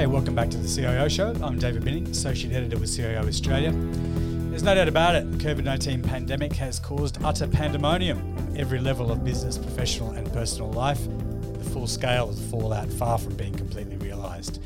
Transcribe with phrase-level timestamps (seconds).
[0.00, 1.34] Hi, welcome back to the CIO Show.
[1.42, 3.70] I'm David Binning, Associate Editor with CIO Australia.
[3.70, 8.78] There's no doubt about it, the COVID 19 pandemic has caused utter pandemonium on every
[8.80, 11.04] level of business, professional, and personal life.
[11.52, 14.62] The full scale of the fallout far from being completely realised.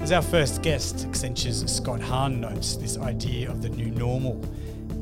[0.00, 4.42] As our first guest, Accenture's Scott Hahn notes, this idea of the new normal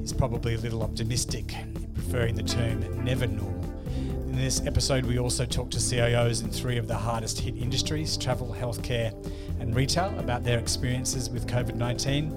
[0.02, 1.54] is probably a little optimistic,
[1.94, 3.47] preferring the term never normal.
[4.48, 8.16] In this episode, we also talked to CIOs in three of the hardest hit industries
[8.16, 9.12] travel, healthcare,
[9.60, 12.32] and retail about their experiences with COVID 19.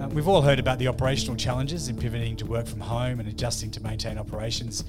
[0.00, 3.28] Uh, we've all heard about the operational challenges in pivoting to work from home and
[3.28, 4.84] adjusting to maintain operations,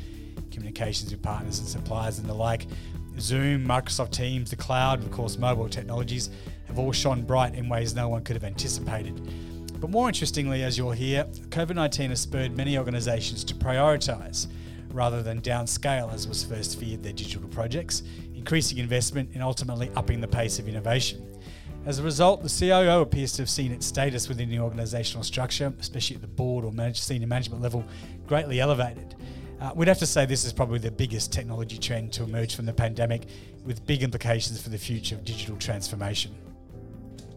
[0.51, 2.67] communications with partners and suppliers, and the like.
[3.17, 6.29] Zoom, Microsoft Teams, the cloud, of course, mobile technologies
[6.67, 9.19] have all shone bright in ways no one could have anticipated.
[9.81, 14.45] But more interestingly, as you'll hear, COVID 19 has spurred many organisations to prioritise
[14.91, 18.03] rather than downscale as was first feared their digital projects,
[18.35, 21.25] increasing investment and ultimately upping the pace of innovation.
[21.85, 25.73] As a result, the CIO appears to have seen its status within the organisational structure,
[25.79, 27.85] especially at the board or manage, senior management level,
[28.27, 29.15] greatly elevated.
[29.61, 32.65] Uh, we'd have to say this is probably the biggest technology trend to emerge from
[32.65, 33.27] the pandemic,
[33.65, 36.35] with big implications for the future of digital transformation.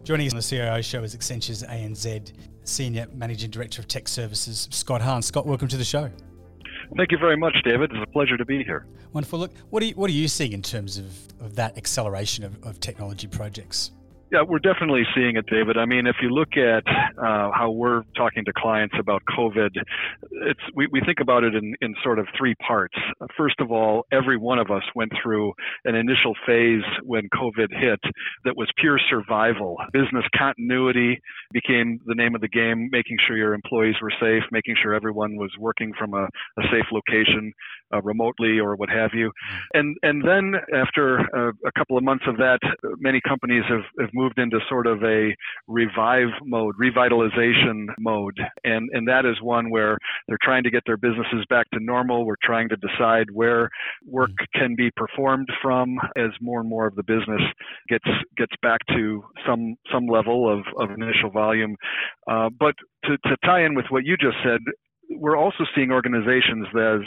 [0.03, 4.67] Joining us on the CIO show is Accenture's ANZ Senior Managing Director of Tech Services,
[4.71, 5.21] Scott Hahn.
[5.21, 6.09] Scott, welcome to the show.
[6.97, 7.91] Thank you very much, David.
[7.91, 8.85] It's a pleasure to be here.
[9.13, 9.39] Wonderful.
[9.39, 11.05] Look, what are you, what are you seeing in terms of,
[11.39, 13.91] of that acceleration of, of technology projects?
[14.33, 15.77] Yeah, we're definitely seeing it, David.
[15.77, 19.69] I mean, if you look at uh, how we're talking to clients about COVID,
[20.31, 22.95] it's we, we think about it in, in sort of three parts.
[23.37, 25.53] First of all, every one of us went through
[25.85, 27.99] an initial phase when COVID hit
[28.43, 29.77] that was pure survival.
[29.93, 34.77] Business continuity became the name of the game, making sure your employees were safe, making
[34.81, 37.53] sure everyone was working from a, a safe location,
[37.93, 39.31] uh, remotely or what have you.
[39.75, 42.57] And and then after a, a couple of months of that,
[42.97, 45.35] many companies have, have moved moved into sort of a
[45.67, 48.37] revive mode, revitalization mode.
[48.63, 49.97] And, and that is one where
[50.27, 52.25] they're trying to get their businesses back to normal.
[52.25, 53.69] We're trying to decide where
[54.05, 54.59] work mm-hmm.
[54.59, 57.41] can be performed from as more and more of the business
[57.89, 61.75] gets, gets back to some, some level of, of initial volume.
[62.27, 64.59] Uh, but to, to tie in with what you just said,
[65.09, 66.99] we're also seeing organizations that,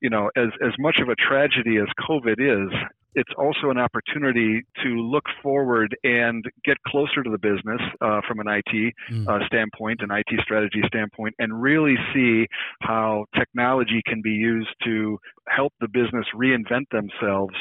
[0.00, 2.72] you know, as, as much of a tragedy as COVID is,
[3.14, 8.40] it's also an opportunity to look forward and get closer to the business uh, from
[8.40, 9.28] an IT mm.
[9.28, 12.46] uh, standpoint, an IT strategy standpoint, and really see
[12.80, 15.18] how technology can be used to
[15.48, 17.54] help the business reinvent themselves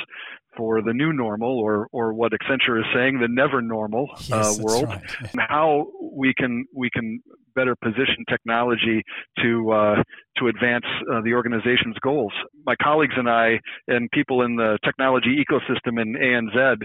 [0.60, 4.60] for the new normal, or or what Accenture is saying, the never normal uh, yes,
[4.60, 5.02] uh, world, right.
[5.32, 7.22] and how we can we can
[7.56, 9.02] better position technology
[9.42, 9.96] to uh,
[10.38, 12.34] to advance uh, the organization's goals.
[12.66, 16.78] My colleagues and I, and people in the technology ecosystem in ANZ,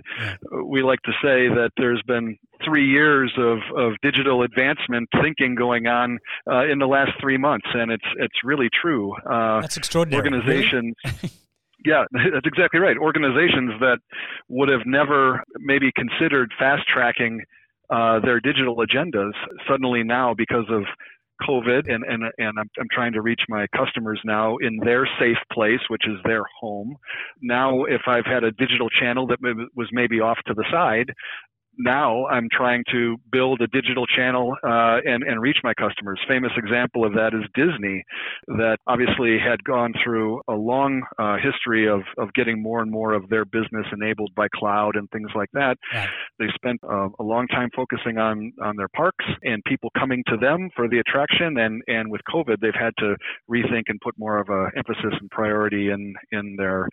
[0.67, 5.87] we like to say that there's been three years of, of digital advancement thinking going
[5.87, 6.19] on
[6.51, 9.15] uh, in the last three months, and it's it's really true.
[9.31, 10.19] Uh, That's extraordinary.
[10.19, 10.95] Organizations.
[11.05, 11.33] Really?
[11.85, 12.97] Yeah, that's exactly right.
[12.97, 13.99] Organizations that
[14.49, 17.41] would have never maybe considered fast tracking
[17.91, 19.33] uh, their digital agendas
[19.69, 20.85] suddenly now because of
[21.43, 25.37] COVID and, and, and I'm, I'm trying to reach my customers now in their safe
[25.53, 26.97] place, which is their home.
[27.43, 29.39] Now, if I've had a digital channel that
[29.75, 31.13] was maybe off to the side,
[31.79, 36.21] now I'm trying to build a digital channel uh, and, and reach my customers.
[36.29, 38.05] Famous example of that is Disney,
[38.49, 43.13] that obviously had gone through a long uh, history of, of getting more and more
[43.13, 45.77] of their business enabled by cloud and things like that.
[46.39, 50.37] They spent uh, a long time focusing on, on their parks and people coming to
[50.37, 51.59] them for the attraction.
[51.59, 53.17] And, and with COVID, they've had to
[53.51, 56.89] rethink and put more of a emphasis and priority in, in their,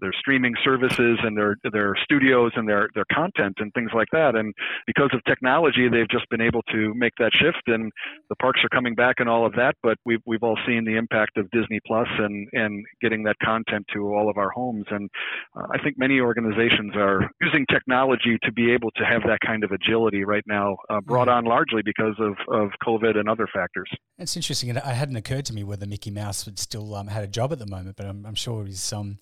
[0.00, 4.17] their streaming services and their, their studios and their, their content and things like that
[4.18, 4.32] that.
[4.34, 4.54] And
[4.86, 7.92] because of technology, they've just been able to make that shift, and
[8.28, 9.74] the parks are coming back and all of that.
[9.82, 13.86] But we've we've all seen the impact of Disney Plus and and getting that content
[13.94, 14.86] to all of our homes.
[14.90, 15.08] And
[15.56, 19.64] uh, I think many organizations are using technology to be able to have that kind
[19.64, 23.90] of agility right now, uh, brought on largely because of of COVID and other factors.
[24.18, 24.70] It's interesting.
[24.70, 27.58] It hadn't occurred to me whether Mickey Mouse would still um, had a job at
[27.58, 29.18] the moment, but I'm, I'm sure he's um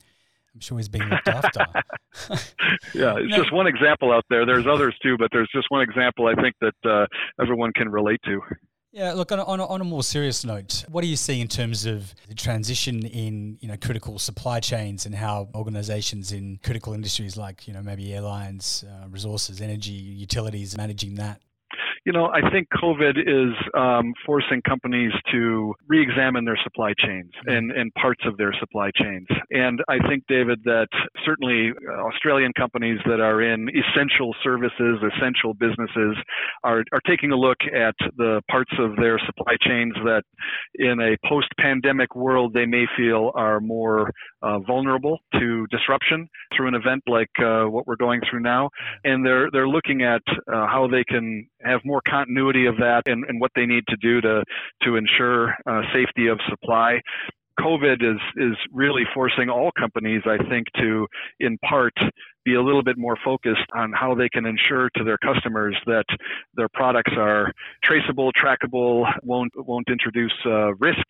[0.57, 1.67] I'm sure he's being looked after.
[2.95, 3.37] yeah, it's no.
[3.37, 4.47] just one example out there.
[4.47, 7.07] There's others too, but there's just one example I think that uh,
[7.39, 8.41] everyone can relate to.
[8.91, 11.43] Yeah, look on a, on, a, on a more serious note, what are you seeing
[11.43, 16.59] in terms of the transition in you know critical supply chains and how organisations in
[16.65, 21.43] critical industries like you know maybe airlines, uh, resources, energy, utilities managing that?
[22.07, 27.73] You know, I think COVID is um, forcing companies to re-examine their supply chains and,
[27.73, 29.27] and parts of their supply chains.
[29.51, 30.87] And I think, David, that
[31.25, 36.17] certainly uh, Australian companies that are in essential services, essential businesses,
[36.63, 40.23] are, are taking a look at the parts of their supply chains that
[40.77, 44.13] in a post-pandemic world they may feel are more
[44.47, 48.71] uh, vulnerable to disruption through an event like uh, what we're going through now,
[49.05, 50.23] and they're they're looking at
[50.53, 53.97] uh, how they can have more continuity of that and, and what they need to
[53.97, 54.45] do to
[54.83, 57.01] to ensure uh, safety of supply.
[57.61, 61.07] COVID is is really forcing all companies, I think, to
[61.41, 61.95] in part
[62.45, 66.05] be a little bit more focused on how they can ensure to their customers that
[66.55, 71.07] their products are traceable, trackable, won't won't introduce uh, risk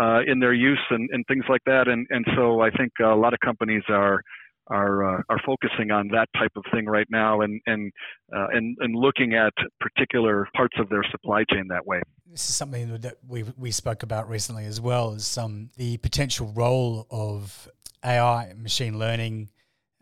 [0.00, 1.88] uh, in their use and, and things like that.
[1.88, 4.22] And and so I think a lot of companies are
[4.70, 7.92] are uh, are focusing on that type of thing right now and and
[8.34, 12.00] uh, and and looking at particular parts of their supply chain that way.
[12.26, 16.52] This is something that we we spoke about recently as well as um, the potential
[16.54, 17.68] role of
[18.04, 19.50] AI, machine learning,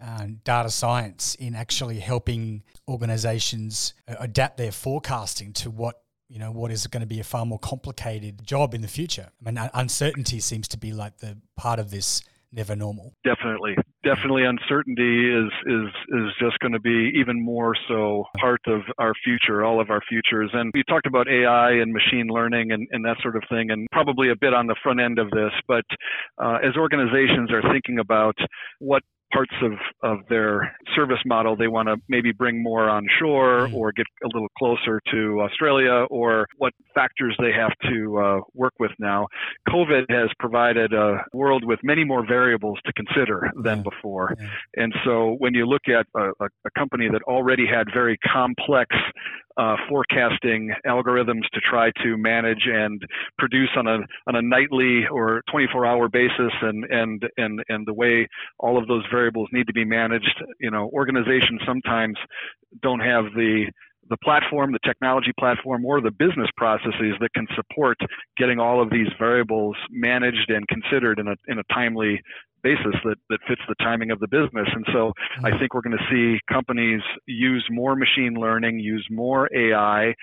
[0.02, 6.50] uh, data science in actually helping organizations uh, adapt their forecasting to what you know
[6.50, 9.30] what is going to be a far more complicated job in the future.
[9.40, 12.22] I mean, uncertainty seems to be like the part of this
[12.52, 13.14] never normal.
[13.24, 13.76] Definitely,
[14.06, 19.12] definitely uncertainty is is is just going to be even more so part of our
[19.24, 20.50] future all of our futures.
[20.52, 23.88] And we talked about ai and machine learning and, and that sort of thing and
[23.90, 25.84] probably a bit on the front end of this but
[26.42, 28.36] uh, as organizations are thinking about
[28.78, 33.74] what parts of, of their service model they want to maybe bring more onshore mm-hmm.
[33.74, 38.72] or get a little closer to Australia or what factors they have to uh, work
[38.78, 39.26] with now.
[39.68, 44.34] COVID has provided a world with many more variables to consider than before.
[44.76, 48.94] And so when you look at a, a company that already had very complex
[49.56, 53.02] uh, forecasting algorithms to try to manage and
[53.38, 57.94] produce on a on a nightly or 24 hour basis and and and and the
[57.94, 60.42] way all of those variables need to be managed.
[60.60, 62.16] You know organizations sometimes
[62.82, 63.66] don't have the
[64.08, 67.96] the platform, the technology platform, or the business processes that can support
[68.36, 72.20] getting all of these variables managed and considered in a in a timely
[72.66, 74.68] basis that, that fits the timing of the business.
[74.72, 75.12] And so
[75.44, 75.58] I mm-hmm.
[75.58, 80.14] think we're going to see companies use more machine learning, use more AI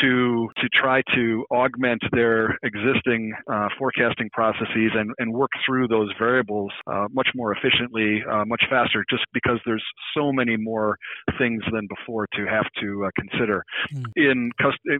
[0.00, 6.10] to to try to augment their existing uh, forecasting processes and, and work through those
[6.18, 9.84] variables uh, much more efficiently, uh, much faster, just because there's
[10.16, 10.96] so many more
[11.38, 13.62] things than before to have to uh, consider.
[13.94, 14.04] Mm.
[14.16, 14.50] In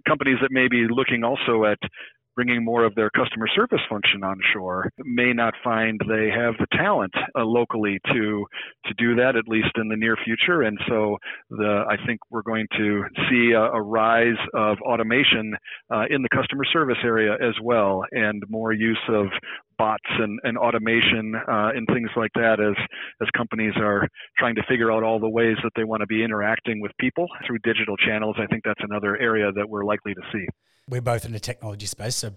[0.07, 1.79] companies that may be looking also at
[2.35, 7.13] bringing more of their customer service function onshore may not find they have the talent
[7.37, 8.45] uh, locally to
[8.87, 11.17] to do that at least in the near future and so
[11.51, 15.55] the I think we're going to see a, a rise of automation
[15.93, 19.27] uh, in the customer service area as well and more use of
[19.79, 22.77] bots and, and automation uh, and things like that as
[23.21, 24.07] as companies are
[24.39, 27.27] trying to figure out all the ways that they want to be interacting with people
[27.47, 28.37] through digital channels.
[28.39, 30.47] I think that's another area that we're likely to see.
[30.89, 32.33] We're both in the technology space, so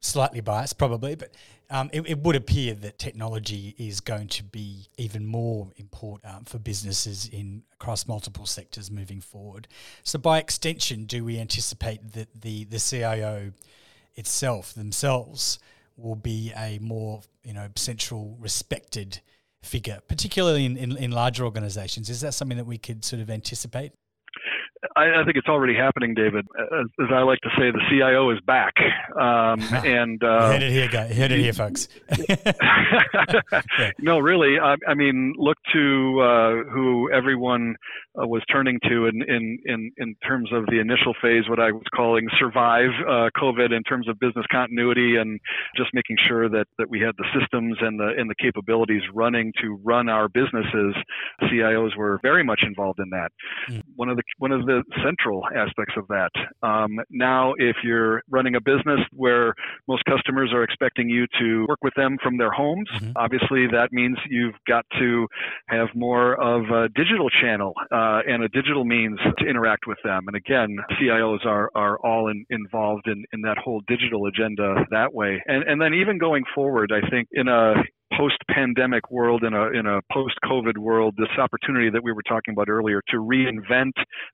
[0.00, 1.32] slightly biased probably, but
[1.70, 6.44] um, it, it, would appear that technology is going to be even more important um,
[6.44, 9.68] for businesses in across multiple sectors moving forward.
[10.02, 13.52] So, by extension, do we anticipate that the the CIO
[14.14, 15.58] itself themselves
[15.96, 19.20] will be a more you know central, respected
[19.62, 22.08] figure, particularly in, in, in larger organizations?
[22.08, 23.92] Is that something that we could sort of anticipate?
[24.96, 26.46] I, I, think it's already happening, David.
[26.58, 28.74] As, as, I like to say, the CIO is back.
[29.18, 31.14] Um, and uh, hit it here, guys.
[31.14, 31.88] Hit it here, folks.
[34.00, 34.58] No, really.
[34.58, 37.74] I, I, mean, look to uh, who everyone
[38.20, 41.72] uh, was turning to in, in, in, in terms of the initial phase, what I
[41.72, 45.40] was calling survive uh, COVID in terms of business continuity and
[45.76, 49.52] just making sure that, that we had the systems and the, and the capabilities running
[49.62, 50.94] to run our businesses.
[51.42, 53.30] CIOs were very much involved in that.
[53.70, 53.82] Mm.
[53.96, 54.67] One of the, one of the
[55.04, 56.30] central aspects of that.
[56.62, 59.54] Um, now, if you're running a business where
[59.86, 63.12] most customers are expecting you to work with them from their homes, mm-hmm.
[63.16, 65.26] obviously that means you've got to
[65.68, 70.24] have more of a digital channel uh, and a digital means to interact with them.
[70.26, 75.12] And again, CIOs are, are all in, involved in, in that whole digital agenda that
[75.12, 75.42] way.
[75.46, 77.74] And, and then even going forward, I think in a
[78.16, 82.68] post-pandemic world, in a in a post-COVID world, this opportunity that we were talking about
[82.68, 83.92] earlier to reinvent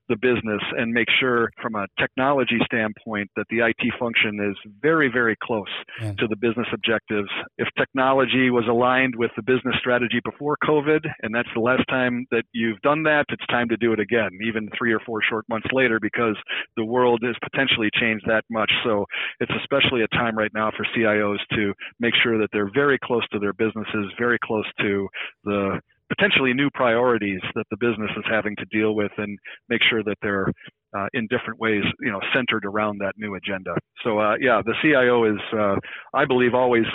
[0.09, 5.09] the business and make sure, from a technology standpoint, that the IT function is very,
[5.09, 5.67] very close
[6.01, 6.13] yeah.
[6.13, 7.29] to the business objectives.
[7.57, 12.25] If technology was aligned with the business strategy before COVID, and that's the last time
[12.31, 15.45] that you've done that, it's time to do it again, even three or four short
[15.49, 16.35] months later, because
[16.77, 18.71] the world has potentially changed that much.
[18.83, 19.05] So
[19.39, 23.27] it's especially a time right now for CIOs to make sure that they're very close
[23.31, 25.07] to their businesses, very close to
[25.43, 25.79] the
[26.09, 29.37] potentially new priorities that the business is having to deal with and
[29.69, 30.47] make sure that they're
[30.95, 33.75] uh, in different ways, you know, centered around that new agenda.
[34.03, 35.75] So, uh, yeah, the CIO is, uh,
[36.13, 36.85] I believe, always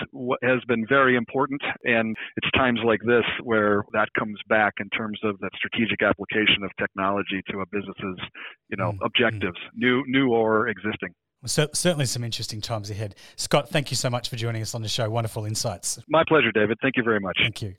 [0.43, 5.19] has been very important, and it's times like this where that comes back in terms
[5.23, 8.19] of that strategic application of technology to a business's,
[8.71, 9.05] you know, mm-hmm.
[9.05, 11.13] objectives, new, new or existing.
[11.47, 13.15] So, certainly some interesting times ahead.
[13.37, 15.09] Scott, thank you so much for joining us on the show.
[15.09, 15.99] Wonderful insights.
[16.07, 16.79] My pleasure, David.
[16.83, 17.39] Thank you very much.
[17.41, 17.75] Thank you.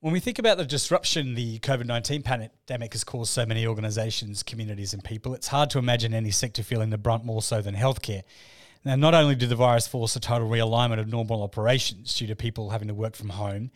[0.00, 4.42] When we think about the disruption the COVID 19 pandemic has caused so many organisations,
[4.42, 7.74] communities, and people, it's hard to imagine any sector feeling the brunt more so than
[7.74, 8.22] healthcare.
[8.84, 12.36] Now, not only did the virus force a total realignment of normal operations due to
[12.36, 13.70] people having to work from home,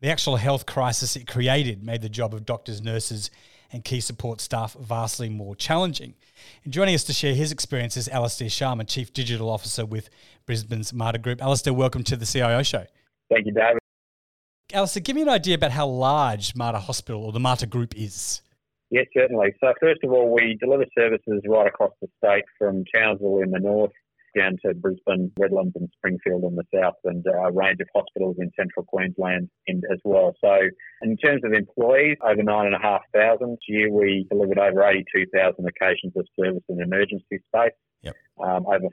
[0.00, 3.30] the actual health crisis it created made the job of doctors, nurses,
[3.72, 6.14] and key support staff vastly more challenging.
[6.64, 10.10] And joining us to share his experience is Alastair Sharman, Chief Digital Officer with
[10.46, 11.42] Brisbane's Mater Group.
[11.42, 12.86] Alastair, welcome to the CIO Show.
[13.30, 13.78] Thank you, David.
[14.72, 18.42] Alastair, give me an idea about how large Mater Hospital or the Mater Group is.
[18.90, 19.54] Yes, certainly.
[19.60, 23.60] So, first of all, we deliver services right across the state from Townsville in the
[23.60, 23.92] north
[24.36, 28.50] down to Brisbane, Redlands, and Springfield in the south, and a range of hospitals in
[28.56, 30.34] central Queensland in, as well.
[30.40, 30.58] So,
[31.02, 33.38] in terms of employees, over 9,500.
[33.40, 37.72] This year, we delivered over 82,000 occasions of service in emergency space.
[38.02, 38.16] Yep.
[38.42, 38.88] Um, over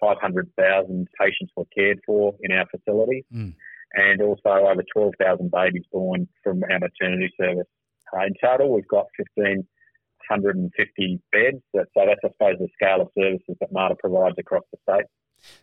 [0.00, 3.24] 500,000 patients were cared for in our facilities.
[3.34, 3.54] Mm
[3.94, 7.66] and also over 12,000 babies born from our maternity service.
[8.14, 9.06] Uh, in total, we've got
[10.28, 11.62] 1,550 beds.
[11.74, 15.06] So that's, I suppose, the scale of services that Mater provides across the state.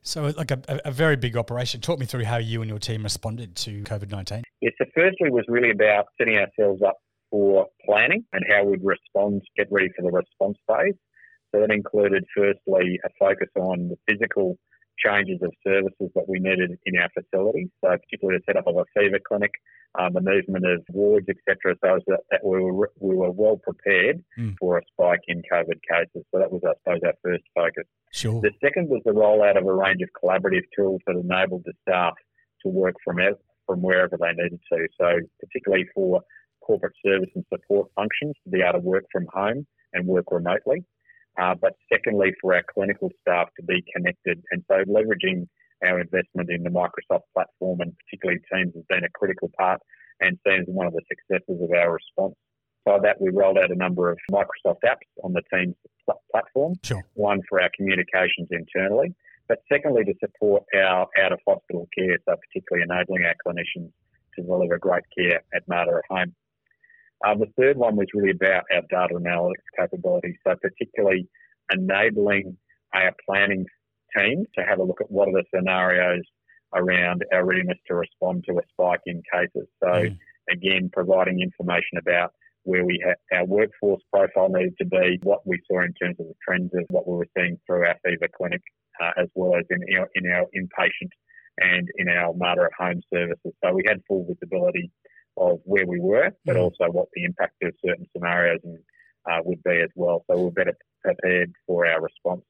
[0.01, 1.82] So, like a, a, very big operation.
[1.82, 4.43] Talk me through how you and your team responded to COVID 19.
[4.62, 6.98] Yes, so firstly was really about setting ourselves up
[7.32, 10.93] for planning and how we'd respond, get ready for the response phase.
[11.53, 14.58] So that included, firstly, a focus on the physical
[15.03, 17.69] changes of services that we needed in our facilities.
[17.83, 19.51] So particularly the setup of a fever clinic,
[20.00, 21.75] um, the movement of wards, etc.
[21.83, 24.55] So that, that we were we were well prepared mm.
[24.59, 26.25] for a spike in COVID cases.
[26.31, 27.85] So that was, I suppose, our first focus.
[28.12, 28.41] Sure.
[28.41, 32.13] The second was the rollout of a range of collaborative tools that enabled the staff
[32.63, 33.17] to work from
[33.65, 34.88] from wherever they needed to.
[35.00, 36.21] So particularly for
[36.62, 40.85] corporate service and support functions to be able to work from home and work remotely.
[41.42, 44.42] Uh, but secondly, for our clinical staff to be connected.
[44.52, 45.48] And so leveraging
[45.84, 49.82] our investment in the Microsoft platform and particularly Teams has been a critical part
[50.20, 52.36] and seen as one of the successes of our response.
[52.86, 55.75] By that, we rolled out a number of Microsoft apps on the Teams
[56.06, 56.75] pl- platform.
[56.84, 57.04] Sure.
[57.13, 59.16] One for our communications internally,
[59.48, 63.92] but secondly to support our out of hospital care, so particularly enabling our clinicians
[64.36, 66.36] to deliver great care at Mater at home.
[67.24, 71.27] Uh, the third one was really about our data analytics capability, so particularly
[71.72, 72.58] enabling
[72.94, 73.65] our planning
[74.15, 76.24] team to have a look at what are the scenarios
[76.75, 79.68] around our readiness to respond to a spike in cases.
[79.82, 80.18] So mm.
[80.51, 85.62] again, providing information about where we ha- our workforce profile needed to be, what we
[85.70, 88.62] saw in terms of the trends of what we were seeing through our fever clinic,
[89.01, 91.10] uh, as well as in our, in our inpatient
[91.60, 93.53] and in our Mater at home services.
[93.63, 94.92] So we had full visibility
[95.38, 96.62] of where we were, but mm.
[96.62, 98.78] also what the impact of certain scenarios and,
[99.30, 100.24] uh, would be as well.
[100.30, 102.42] So we're better prepared for our response.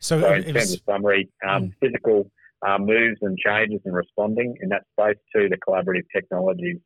[0.00, 1.72] So, so in terms was, of summary, um, mm.
[1.80, 2.30] physical
[2.66, 6.78] uh, moves and changes and responding in that space to the collaborative technologies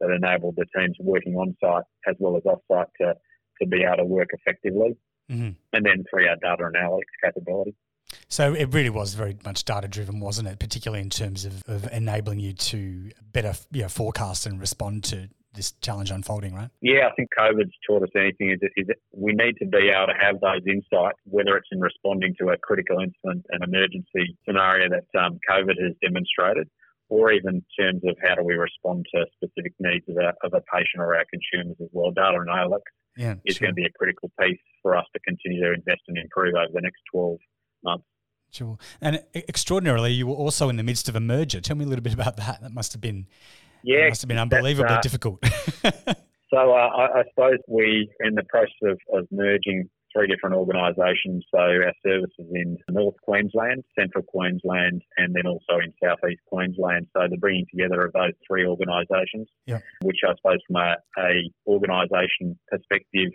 [0.00, 3.14] that enable the teams working on site as well as off site to,
[3.60, 4.96] to be able to work effectively.
[5.30, 5.50] Mm-hmm.
[5.72, 7.74] And then three, our data analytics capability.
[8.28, 10.58] So it really was very much data driven, wasn't it?
[10.58, 15.28] Particularly in terms of, of enabling you to better you know, forecast and respond to
[15.54, 16.68] this challenge unfolding, right?
[16.80, 20.08] Yeah, I think COVID's taught us anything is, is that we need to be able
[20.08, 24.88] to have those insights, whether it's in responding to a critical incident, an emergency scenario
[24.90, 26.68] that um, COVID has demonstrated,
[27.08, 30.52] or even in terms of how do we respond to specific needs of, our, of
[30.54, 32.10] a patient or our consumers as well.
[32.10, 33.66] Data analytics yeah, is sure.
[33.66, 36.72] going to be a critical piece for us to continue to invest and improve over
[36.72, 37.38] the next 12
[37.84, 38.04] months.
[38.54, 38.78] Sure.
[39.00, 41.60] And extraordinarily, you were also in the midst of a merger.
[41.60, 42.62] Tell me a little bit about that.
[42.62, 43.26] That must have been
[43.82, 45.44] yeah, must have been unbelievably uh, difficult.
[45.82, 51.44] so uh, I, I, suppose we, in the process of, of merging three different organisations.
[51.52, 57.08] So our services in North Queensland, Central Queensland, and then also in Southeast Queensland.
[57.12, 59.80] So the bringing together of those three organisations, yeah.
[60.02, 63.32] which I suppose from a, a organisation perspective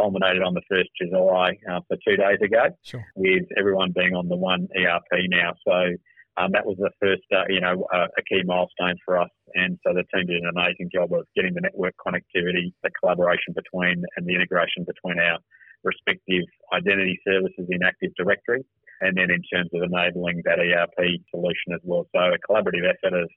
[0.00, 3.04] culminated on the 1st of July uh, for two days ago, sure.
[3.14, 5.52] with everyone being on the one ERP now.
[5.66, 5.96] So
[6.40, 9.28] um, that was the first, uh, you know, uh, a key milestone for us.
[9.54, 13.52] And so the team did an amazing job of getting the network connectivity, the collaboration
[13.52, 15.38] between, and the integration between our
[15.84, 18.64] respective identity services in Active Directory.
[19.00, 22.06] And then in terms of enabling that ERP solution as well.
[22.14, 23.28] So a collaborative effort of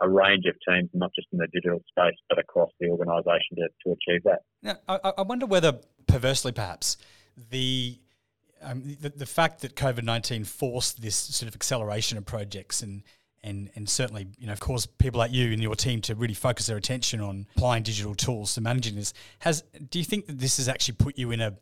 [0.00, 3.68] a range of teams, not just in the digital space, but across the organisation to,
[3.84, 4.40] to achieve that.
[4.62, 6.96] Now, I, I wonder whether, perversely perhaps,
[7.50, 7.98] the
[8.62, 13.02] um, the, the fact that COVID nineteen forced this sort of acceleration of projects and
[13.44, 16.32] and and certainly you know of course people like you and your team to really
[16.32, 20.38] focus their attention on applying digital tools to managing this has do you think that
[20.38, 21.54] this has actually put you in a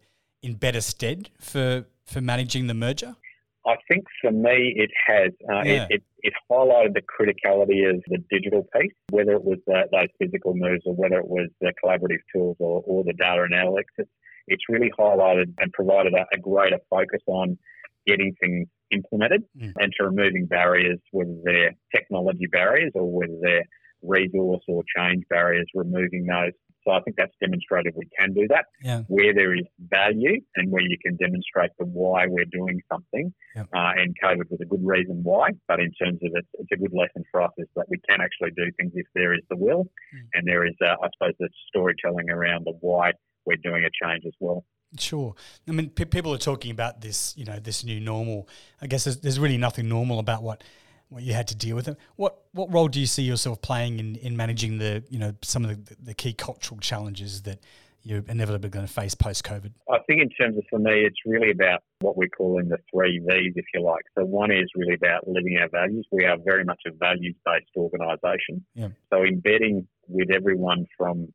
[0.44, 3.16] in better stead for for managing the merger?
[3.66, 5.30] I think for me it has.
[5.48, 5.86] Uh, Yeah.
[5.90, 10.08] it, it, it highlighted the criticality of the digital piece, whether it was the, those
[10.18, 13.92] physical moves or whether it was the collaborative tools or, or the data analytics.
[13.98, 14.10] It's,
[14.46, 17.58] it's really highlighted and provided a, a greater focus on
[18.06, 19.72] getting things implemented Mm.
[19.80, 23.64] and to removing barriers, whether they're technology barriers or whether they're
[24.02, 26.52] resource or change barriers, removing those.
[26.84, 29.00] So I think that's demonstrated we can do that Yeah.
[29.08, 33.32] where there is value and where you can demonstrate the why we're doing something.
[33.56, 33.66] Yep.
[33.74, 36.76] Uh, and COVID was a good reason why, but in terms of it, it's a
[36.76, 39.56] good lesson for us is that we can actually do things if there is the
[39.56, 40.28] will Mm.
[40.34, 43.12] and there is, uh, I suppose, the storytelling around the why
[43.46, 44.64] we're doing a change as well.
[44.98, 45.34] Sure.
[45.68, 48.48] I mean, pe people are talking about this, you know, this new normal.
[48.80, 50.62] I guess there's, there's really nothing normal about what
[51.08, 51.88] what you had to deal with.
[52.16, 55.64] What what role do you see yourself playing in, in managing the, you know, some
[55.64, 57.60] of the, the key cultural challenges that
[58.02, 59.72] you're inevitably going to face post COVID?
[59.90, 63.18] I think in terms of for me, it's really about what we're calling the three
[63.18, 64.04] V's, if you like.
[64.16, 66.06] So one is really about living our values.
[66.12, 68.64] We are very much a values-based organisation.
[68.74, 68.88] Yeah.
[69.12, 71.32] So embedding with everyone from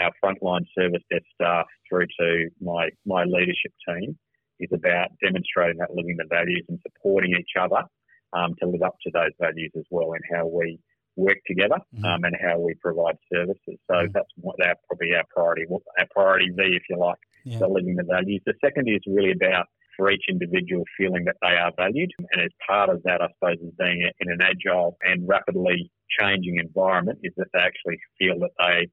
[0.00, 4.18] our frontline service desk staff through to my, my leadership team
[4.58, 7.82] is about demonstrating that living the values and supporting each other
[8.32, 10.78] um, to live up to those values as well and how we
[11.16, 12.04] work together Mhm.
[12.04, 13.78] um, and how we provide services.
[13.90, 14.12] So Mhm.
[14.12, 15.66] that's what our, probably our priority,
[15.98, 17.58] our priority V, if you like Yeah.
[17.60, 18.42] the living the values.
[18.46, 22.10] The second is really about for each individual feeling that they are valued.
[22.32, 26.56] And as part of that, I suppose, is being in an agile and rapidly changing
[26.56, 28.88] environment, is that they actually feel that they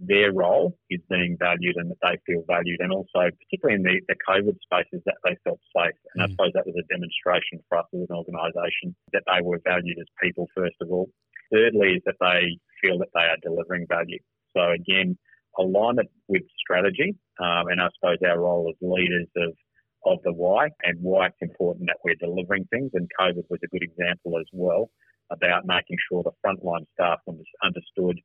[0.00, 2.80] their role is being valued and that they feel valued.
[2.80, 5.94] And also, particularly in the, the COVID spaces, that they felt safe.
[6.14, 6.30] And I Mm.
[6.32, 10.06] suppose that was a demonstration for us as an organisation that they were valued as
[10.22, 11.10] people, first of all.
[11.52, 14.18] Thirdly, is that they feel that they are delivering value.
[14.56, 15.18] So again,
[15.58, 19.54] alignment with strategy, um, and I suppose our role as leaders of
[20.06, 22.90] of the why and why it's important that we're delivering things.
[22.94, 24.90] And COVID was a good example as well
[25.30, 27.18] about making sure the frontline staff
[27.64, 28.20] understood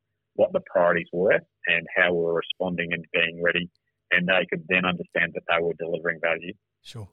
[0.74, 3.70] priorities were and how we were responding and being ready,
[4.12, 6.54] and they could then understand that they were delivering value.
[6.82, 7.08] Sure.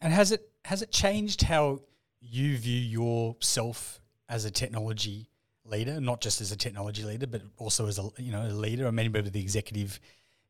[0.00, 1.80] And has it has it changed how
[2.20, 5.28] you view yourself as a technology
[5.64, 8.86] leader, not just as a technology leader, but also as a you know a leader,
[8.86, 10.00] a member of the executive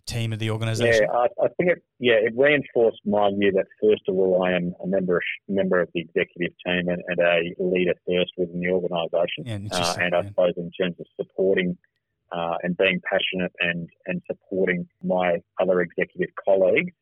[0.07, 1.03] team of the organisation?
[1.03, 1.83] Yeah, I, I think it.
[2.01, 5.89] Yeah, it reinforced my view that first of all, I am a member member of
[5.95, 9.45] the executive team and, and a leader first within the organisation.
[9.45, 11.77] Yeah, uh, and I suppose in terms of supporting
[12.33, 16.93] uh, and being passionate and and supporting my other executive colleagues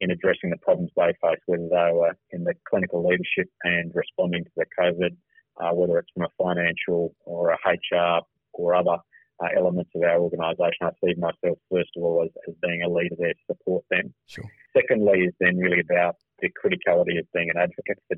[0.00, 4.44] in addressing the problems they face, whether they were in the clinical leadership and responding
[4.44, 5.16] to the COVID,
[5.60, 8.20] uh, whether it's from a financial or a HR
[8.52, 8.98] or other
[9.42, 10.82] uh, elements of our organisation.
[10.82, 14.14] I see myself first of all as, as being a leader there to support them.
[14.26, 14.44] Sure.
[14.76, 18.16] Secondly, is then really about the criticality of being an advocate for,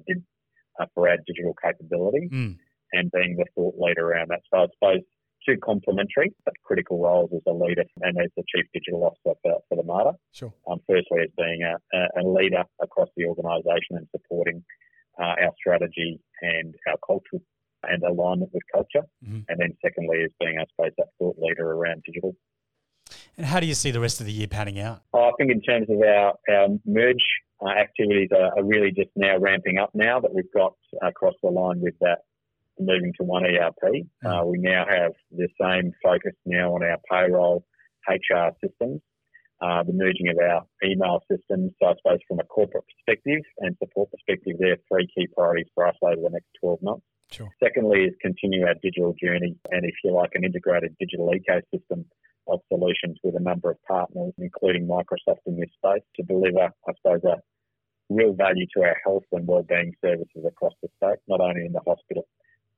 [0.80, 2.56] uh, for our digital capability Mm.
[2.92, 4.42] and being the thought leader around that.
[4.52, 5.02] So I suppose
[5.46, 9.58] two complementary but critical roles as a leader and as the chief digital officer for,
[9.68, 10.12] for the Mater.
[10.32, 10.52] Sure.
[10.70, 14.64] Um, firstly, as being a, a, leader across the organisation and supporting
[15.18, 17.42] uh, our strategy and our culture
[17.84, 19.06] and alignment with culture.
[19.24, 19.44] Mhm.
[19.48, 22.34] And then secondly, as being, I suppose, that thought leader around digital.
[23.36, 25.02] And how do you see the rest of the year panning out?
[25.14, 27.24] I think in terms of our, our merge
[27.64, 31.50] uh, activities are, are really just now ramping up now that we've got across the
[31.50, 32.18] line with that
[32.80, 34.06] moving to one ERP.
[34.24, 37.64] Uh, we now have the same focus now on our payroll
[38.08, 39.00] HR systems,
[39.60, 41.72] uh, the merging of our email systems.
[41.80, 45.70] So I suppose from a corporate perspective and support perspective, there are three key priorities
[45.74, 47.04] for us over the next 12 months.
[47.30, 47.48] Sure.
[47.62, 52.04] Secondly is continue our digital journey and if you like an integrated digital ecosystem
[52.48, 56.92] of solutions with a number of partners, including Microsoft in this space, to deliver, I
[56.96, 57.36] suppose, a
[58.08, 61.82] real value to our health and wellbeing services across the state, not only in the
[61.86, 62.26] hospital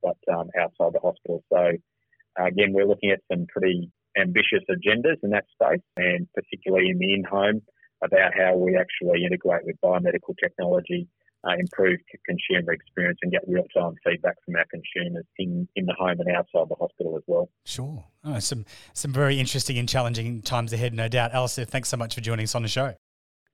[0.02, 1.42] but um, outside the hospital.
[1.52, 1.72] So
[2.38, 7.14] again, we're looking at some pretty ambitious agendas in that space, and particularly in the
[7.14, 7.62] in-home
[8.02, 11.08] about how we actually integrate with biomedical technology
[11.44, 15.94] uh, improve consumer experience and get real time feedback from our consumers in, in the
[15.98, 17.48] home and outside the hospital as well.
[17.64, 18.04] Sure.
[18.24, 21.32] Oh, some, some very interesting and challenging times ahead, no doubt.
[21.32, 22.94] Alastair, thanks so much for joining us on the show.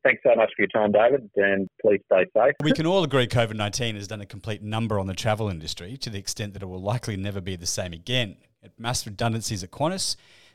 [0.07, 2.55] Thanks so much for your time, David, and please stay safe.
[2.63, 5.97] We can all agree COVID 19 has done a complete number on the travel industry
[5.97, 8.37] to the extent that it will likely never be the same again.
[8.79, 10.15] Mass redundancies at Qantas,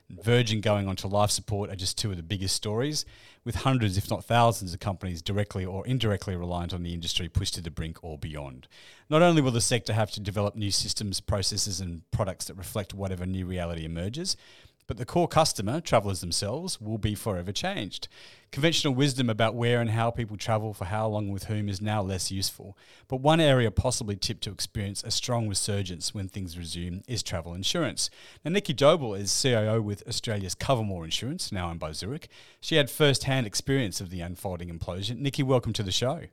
[0.10, 3.04] Virgin going on to life support are just two of the biggest stories,
[3.44, 7.56] with hundreds, if not thousands, of companies directly or indirectly reliant on the industry pushed
[7.56, 8.70] to the brink or beyond.
[9.10, 12.94] Not only will the sector have to develop new systems, processes, and products that reflect
[12.94, 14.38] whatever new reality emerges,
[14.92, 18.10] but the core customer, travellers themselves, will be forever changed.
[18.52, 22.02] Conventional wisdom about where and how people travel for how long with whom is now
[22.02, 22.78] less useful,
[23.08, 27.54] but one area possibly tipped to experience a strong resurgence when things resume is travel
[27.54, 28.10] insurance.
[28.44, 32.28] Now, Nicki Doble is CIO with Australia's Cover-More Insurance, now owned by Zurich.
[32.60, 35.20] She had first-hand experience of the unfolding implosion.
[35.20, 36.24] Nicki, welcome to the show.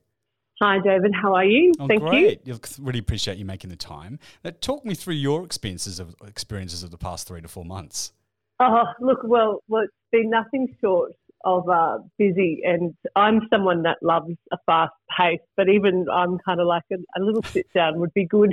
[0.60, 1.12] Hi, David.
[1.14, 1.72] How are you?
[1.78, 2.40] Oh, Thank great.
[2.44, 2.58] you.
[2.80, 4.18] Really appreciate you making the time.
[4.42, 8.12] Now, talk me through your experiences of experiences of the past three to four months.
[8.60, 11.12] Oh, look, well, well it's been nothing short
[11.44, 15.40] of uh, busy, and I'm someone that loves a fast pace.
[15.56, 18.50] But even I'm kind of like a, a little sit down would be good.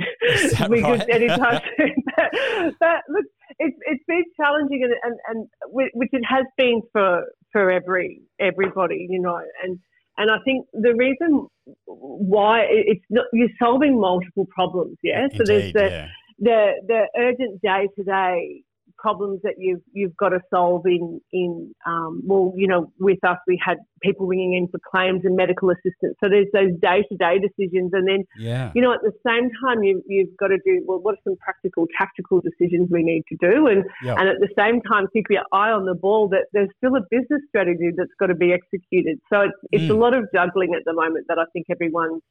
[0.70, 1.00] be right?
[1.00, 1.94] good anytime soon.
[2.16, 2.30] but,
[2.78, 3.24] but, look,
[3.58, 9.06] it's it's been challenging, and, and and which it has been for for every everybody,
[9.08, 9.78] you know, and.
[10.18, 11.46] And I think the reason
[11.84, 15.24] why it's not you're solving multiple problems, yeah.
[15.24, 16.08] Indeed, so there's the yeah.
[16.38, 18.62] the the urgent day to day
[18.98, 23.38] problems that you've you've got to solve in in um, well you know with us
[23.46, 27.16] we had people ringing in for claims and medical assistance so there's those day to
[27.16, 28.70] day decisions and then yeah.
[28.74, 31.36] you know at the same time you you've got to do well what are some
[31.36, 34.16] practical tactical decisions we need to do and yep.
[34.18, 37.02] and at the same time keep your eye on the ball that there's still a
[37.10, 39.90] business strategy that's got to be executed so it's it's mm.
[39.90, 42.22] a lot of juggling at the moment that I think everyone's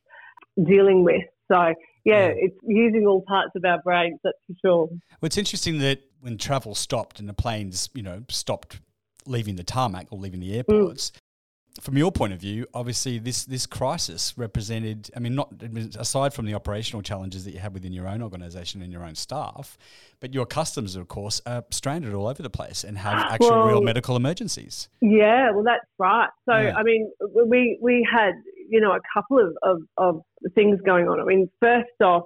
[0.63, 1.73] dealing with so
[2.06, 4.88] yeah, it's using all parts of our brains, that's for sure.
[4.88, 8.80] Well, it's interesting that when travel stopped and the planes, you know, stopped
[9.26, 10.58] leaving the tarmac or leaving the mm.
[10.58, 11.82] airports, mm.
[11.82, 15.10] from your point of view, obviously this this crisis represented.
[15.15, 15.52] I mean, not
[15.98, 19.15] aside from the operational challenges that you had within your own organisation and your own
[19.15, 19.76] staff,
[20.20, 23.68] but your customers, of course, are stranded all over the place and have actual well,
[23.68, 24.89] real medical emergencies.
[25.02, 26.30] Yeah, well, that's right.
[26.48, 26.76] So, yeah.
[26.76, 27.12] I mean,
[27.48, 28.34] we we had
[28.69, 30.21] you know, a couple of, of, of
[30.54, 31.19] things going on.
[31.19, 32.23] I mean, first off,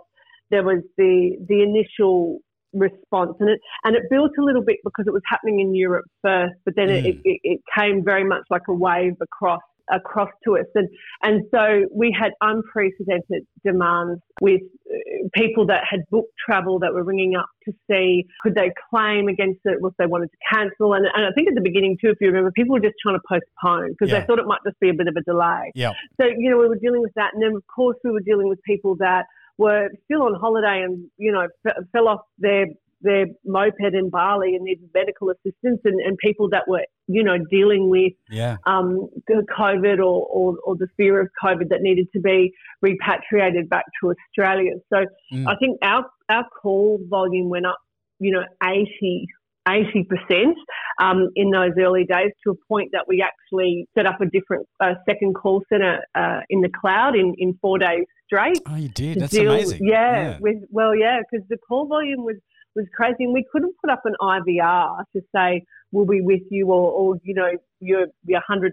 [0.51, 2.39] there was the the initial
[2.73, 6.05] response, and it and it built a little bit because it was happening in Europe
[6.23, 7.05] first, but then mm.
[7.05, 10.65] it, it, it came very much like a wave across across to us.
[10.75, 10.87] And,
[11.23, 17.03] and so we had unprecedented demands with uh, people that had booked travel that were
[17.03, 20.93] ringing up to see could they claim against it, if they wanted to cancel.
[20.93, 23.15] And, and I think at the beginning, too, if you remember, people were just trying
[23.15, 24.19] to postpone because yeah.
[24.19, 25.71] they thought it might just be a bit of a delay.
[25.75, 25.93] Yeah.
[26.19, 27.33] So, you know, we were dealing with that.
[27.33, 29.25] And then, of course, we were dealing with people that
[29.57, 32.67] were still on holiday and, you know, f- fell off their
[33.01, 37.37] their moped in Bali and needed medical assistance and, and people that were, you know,
[37.49, 38.57] dealing with yeah.
[38.67, 43.85] um, COVID or, or, or, the fear of COVID that needed to be repatriated back
[43.99, 44.73] to Australia.
[44.93, 45.47] So mm.
[45.47, 47.79] I think our, our call volume went up,
[48.19, 49.25] you know, 80,
[49.67, 50.53] 80%
[51.01, 54.67] um, in those early days to a point that we actually set up a different
[54.79, 58.59] uh, second call center uh, in the cloud in, in four days straight.
[58.67, 59.19] Oh, you did?
[59.19, 59.79] That's deal, amazing.
[59.81, 60.37] Yeah, yeah.
[60.39, 62.35] With, well, yeah, because the call volume was
[62.75, 63.23] was crazy.
[63.25, 67.15] And we couldn't put up an IVR to say, we'll be with you or, or
[67.23, 68.71] you know, you're, you're 115th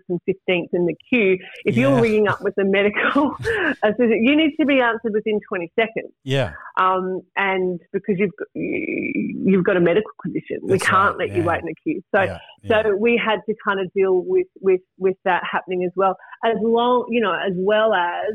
[0.48, 1.38] in the queue.
[1.64, 1.88] If yeah.
[1.88, 3.34] you're ringing up with a medical
[3.82, 6.12] assistant, you need to be answered within 20 seconds.
[6.24, 6.52] Yeah.
[6.76, 11.28] Um, and because you've got, you've got a medical condition, That's we can't right.
[11.28, 11.36] let yeah.
[11.36, 12.02] you wait in the queue.
[12.14, 12.38] So, yeah.
[12.68, 16.56] so we had to kind of deal with, with, with that happening as well, as
[16.60, 18.34] long, you know, as well as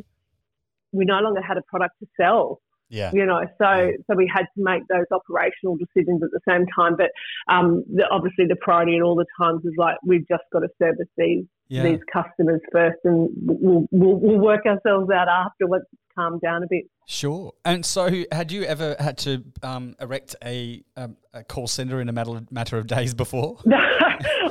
[0.92, 2.62] we no longer had a product to sell.
[2.92, 3.12] Yeah.
[3.14, 3.92] You know, so yeah.
[4.06, 6.98] so we had to make those operational decisions at the same time.
[6.98, 7.12] But
[7.48, 10.70] um, the, obviously, the priority at all the times is like we've just got to
[10.78, 11.84] service these yeah.
[11.84, 16.64] these customers first, and we'll, we'll, we'll work ourselves out after once it's calmed down
[16.64, 16.84] a bit.
[17.08, 17.54] Sure.
[17.64, 22.10] And so, had you ever had to um, erect a, um, a call center in
[22.10, 23.58] a matter, matter of days before?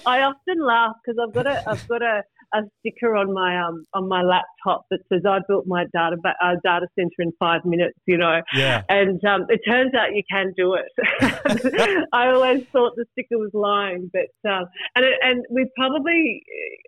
[0.07, 2.23] I often laugh because I've got a I've got a
[2.55, 6.55] a sticker on my um on my laptop that says I built my data uh,
[6.65, 7.99] data center in five minutes.
[8.07, 8.83] You know, yeah.
[8.89, 12.07] And um, it turns out you can do it.
[12.13, 16.43] I always thought the sticker was lying, but um, and it, and we probably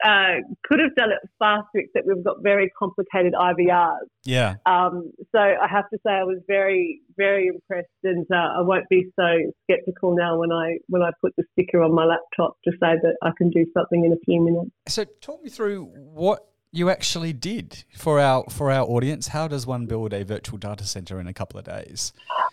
[0.05, 4.07] uh, could have done it faster, except we've got very complicated IVRs.
[4.25, 4.57] Yeah.
[4.66, 8.88] Um, so I have to say I was very very impressed, and uh, I won't
[8.88, 12.72] be so skeptical now when I when I put the sticker on my laptop to
[12.72, 14.70] say that I can do something in a few minutes.
[14.88, 19.29] So talk me through what you actually did for our for our audience.
[19.29, 22.12] How does one build a virtual data center in a couple of days?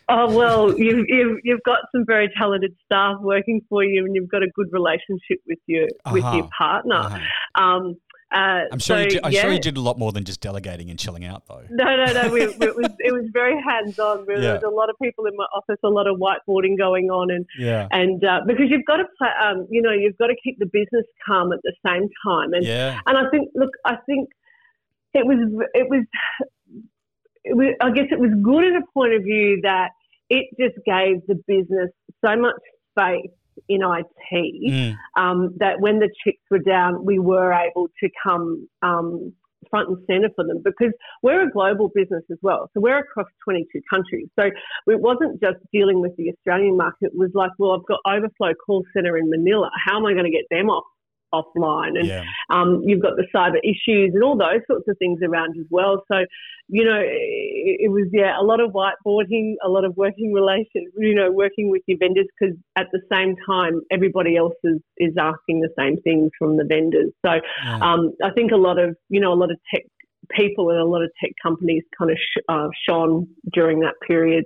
[0.10, 4.30] Oh well, you've, you've, you've got some very talented staff working for you, and you've
[4.30, 6.14] got a good relationship with your uh-huh.
[6.14, 6.96] with your partner.
[6.96, 7.64] Uh-huh.
[7.64, 7.96] Um,
[8.32, 8.98] uh, I'm sure.
[8.98, 9.42] So, you did, I'm yeah.
[9.42, 11.64] sure you did a lot more than just delegating and chilling out, though.
[11.70, 12.30] No, no, no.
[12.32, 14.26] We, it was it was very hands on.
[14.28, 14.54] There yeah.
[14.54, 17.46] was a lot of people in my office, a lot of whiteboarding going on, and
[17.58, 17.88] yeah.
[17.92, 20.68] and uh, because you've got to, play, um, you know, you've got to keep the
[20.68, 22.54] business calm at the same time.
[22.54, 23.00] And yeah.
[23.08, 24.30] and I think, look, I think
[25.16, 25.38] it was
[25.74, 26.06] it was
[27.44, 27.74] it was.
[27.82, 29.90] I guess it was good in a point of view that
[30.30, 31.90] it just gave the business
[32.24, 32.62] so much
[32.96, 33.32] faith
[33.68, 34.96] in IT mm.
[35.16, 39.34] um, that when the chips were down, we were able to come um,
[39.70, 42.70] front and center for them because we're a global business as well.
[42.74, 44.28] So we're across 22 countries.
[44.38, 47.12] So it wasn't just dealing with the Australian market.
[47.14, 49.70] It was like, well, I've got overflow call center in Manila.
[49.86, 50.86] How am I going to get them off
[51.34, 51.98] offline.
[52.00, 52.24] And yeah.
[52.50, 56.04] um, you've got the cyber issues and all those sorts of things around as well.
[56.12, 56.26] So,
[56.68, 60.92] you know, it, it was, yeah, a lot of whiteboarding, a lot of working relations,
[60.98, 65.14] you know, working with your vendors because at the same time, everybody else is, is
[65.20, 67.12] asking the same things from the vendors.
[67.26, 67.80] So yeah.
[67.82, 69.84] um, I think a lot of, you know, a lot of tech
[70.32, 74.46] people and a lot of tech companies kind of sh- uh, shone during that period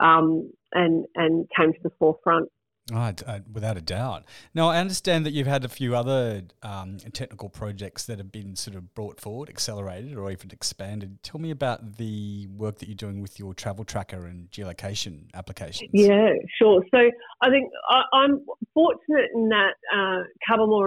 [0.00, 2.48] um, and, and came to the forefront.
[2.92, 3.12] Oh,
[3.50, 4.24] without a doubt.
[4.52, 8.56] Now, I understand that you've had a few other um, technical projects that have been
[8.56, 11.22] sort of brought forward, accelerated, or even expanded.
[11.22, 15.88] Tell me about the work that you're doing with your travel tracker and geolocation applications.
[15.94, 16.84] Yeah, sure.
[16.94, 18.44] So I think I, am
[18.74, 20.24] fortunate in that uh,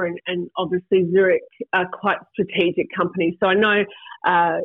[0.05, 1.41] and, and, obviously Zurich
[1.73, 3.33] are quite strategic companies.
[3.39, 3.83] So I know
[4.23, 4.57] uh,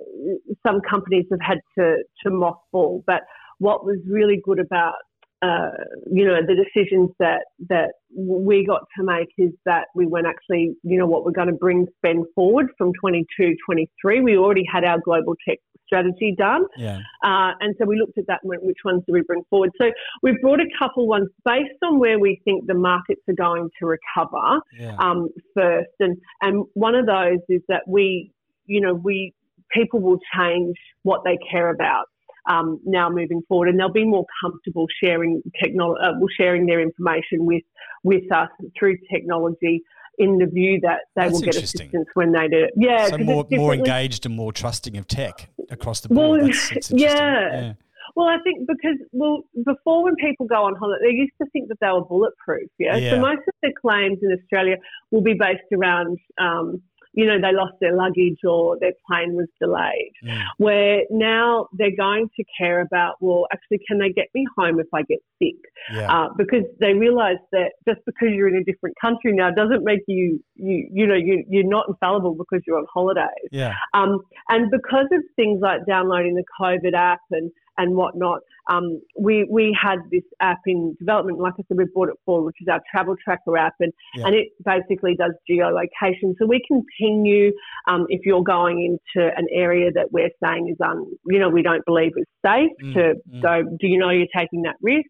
[0.67, 3.23] some companies have had to, to mothball, but
[3.59, 4.97] what was really good about
[5.43, 5.71] uh,
[6.11, 10.75] you know, the decisions that that we got to make is that we went actually,
[10.83, 14.21] you know, what we're going to bring spend forward from 22, 23.
[14.21, 16.65] We already had our global tech strategy done.
[16.77, 16.99] Yeah.
[17.25, 19.71] Uh, and so we looked at that and went, which ones do we bring forward?
[19.81, 19.91] So
[20.23, 23.87] we've brought a couple ones based on where we think the markets are going to
[23.87, 24.97] recover yeah.
[24.99, 25.91] um, first.
[26.01, 28.33] And, and one of those is that we,
[28.67, 29.35] you know, we,
[29.73, 32.07] people will change what they care about
[32.51, 37.47] um, now moving forward, and they'll be more comfortable sharing technology, uh, sharing their information
[37.47, 37.63] with
[38.03, 39.83] with us through technology.
[40.19, 43.17] In the view that they That's will get assistance when they do it, yeah, so
[43.17, 46.43] more, more engaged and more trusting of tech across the board.
[46.43, 47.09] Well, that's, that's yeah.
[47.09, 47.73] yeah.
[48.15, 51.69] Well, I think because well, before when people go on holiday, they used to think
[51.69, 52.69] that they were bulletproof.
[52.79, 52.97] Yeah.
[52.97, 53.13] yeah.
[53.13, 54.77] So most of the claims in Australia
[55.11, 56.83] will be based around um,
[57.15, 60.13] you know, they lost their luggage or their plane was delayed.
[60.23, 60.45] Yeah.
[60.57, 64.87] Where now they're going to care about, well, actually, can they get me home if
[64.95, 65.57] I get sick?
[65.93, 66.11] Yeah.
[66.13, 70.01] Uh, because they realise that just because you're in a different country now doesn't make
[70.09, 73.49] you, you, you know, you, you're not infallible because you're on holidays.
[73.51, 73.75] Yeah.
[73.93, 78.41] Um, and because of things like downloading the COVID app and and whatnot.
[78.71, 81.39] Um, we we had this app in development.
[81.39, 84.27] Like I said, we brought it forward, which is our travel tracker app, and yeah.
[84.27, 86.35] and it basically does geolocation.
[86.39, 87.53] So we can ping you
[87.89, 91.63] um, if you're going into an area that we're saying is un, you know, we
[91.63, 93.43] don't believe is safe mm, to mm.
[93.43, 93.63] go.
[93.81, 95.09] Do you know you're taking that risk?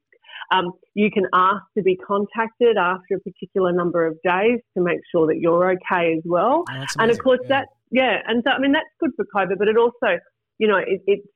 [0.51, 4.99] Um, you can ask to be contacted after a particular number of days to make
[5.11, 6.65] sure that you're okay as well.
[6.71, 7.49] Oh, and of course, yeah.
[7.49, 10.19] that yeah, and so I mean that's good for COVID, but it also
[10.63, 11.27] you know, it, it's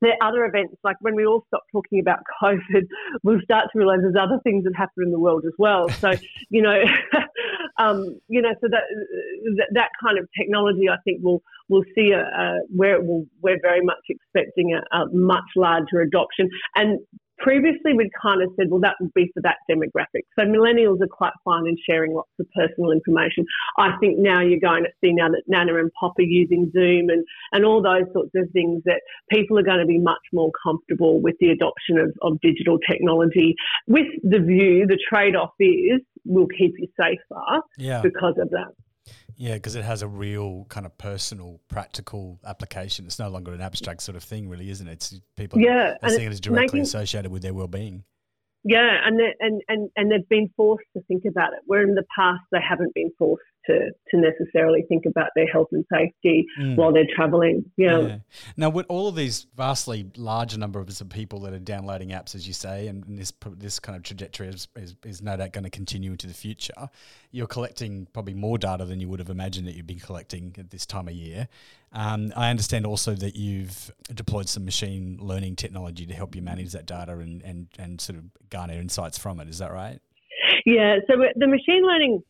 [0.00, 2.86] there are other events, like when we all stop talking about COVID,
[3.22, 5.88] we'll start to realize there's other things that happen in the world as well.
[5.98, 6.12] So,
[6.48, 6.84] you know,
[7.78, 8.82] um, you know, so that,
[9.56, 13.26] that, that kind of technology, I think, will will see a, a where it will.
[13.42, 17.00] We're very much expecting a, a much larger adoption, and
[17.38, 20.24] previously we'd kind of said, well, that would be for that demographic.
[20.38, 23.44] So millennials are quite fine in sharing lots of personal information.
[23.78, 27.08] I think now you're going to see now that Nana and Pop are using Zoom
[27.10, 30.50] and, and all those sorts of things that people are going to be much more
[30.62, 33.54] comfortable with the adoption of, of digital technology
[33.86, 38.00] with the view, the trade-off is we'll keep you safer yeah.
[38.02, 38.72] because of that.
[39.36, 43.06] Yeah, because it has a real kind of personal, practical application.
[43.06, 44.92] It's no longer an abstract sort of thing, really, isn't it?
[44.92, 48.04] It's people yeah, are seeing it as directly making, associated with their well-being.
[48.64, 51.60] Yeah, and and and and they've been forced to think about it.
[51.66, 55.68] Where in the past they haven't been forced to to necessarily think about their health
[55.72, 56.76] and safety mm.
[56.76, 57.64] while they're traveling.
[57.76, 58.00] Yeah.
[58.00, 58.18] yeah.
[58.56, 62.46] Now, with all of these vastly larger numbers of people that are downloading apps, as
[62.46, 65.70] you say, and this this kind of trajectory is, is, is no doubt going to
[65.70, 66.88] continue into the future,
[67.30, 70.70] you're collecting probably more data than you would have imagined that you'd be collecting at
[70.70, 71.48] this time of year.
[71.92, 76.72] Um, I understand also that you've deployed some machine learning technology to help you manage
[76.72, 79.48] that data and, and, and sort of garner insights from it.
[79.48, 80.00] Is that right?
[80.66, 80.96] Yeah.
[81.06, 82.22] So the machine learning,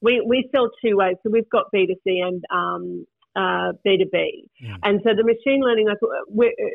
[0.00, 1.16] we, we sell two ways.
[1.22, 3.06] So we've got B2C and um,
[3.36, 4.48] uh, B2B.
[4.60, 4.76] Yeah.
[4.82, 5.98] And so the machine learning, like,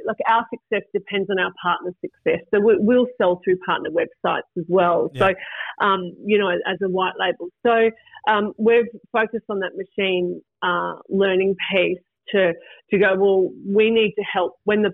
[0.05, 2.45] like our success depends on our partner success.
[2.53, 5.09] So we, will sell through partner websites as well.
[5.13, 5.29] Yeah.
[5.29, 7.49] So, um, you know, as a white label.
[7.65, 7.89] So
[8.31, 11.97] um, we've focused on that machine uh, learning piece
[12.29, 12.53] to
[12.89, 14.91] to go well we need to help when the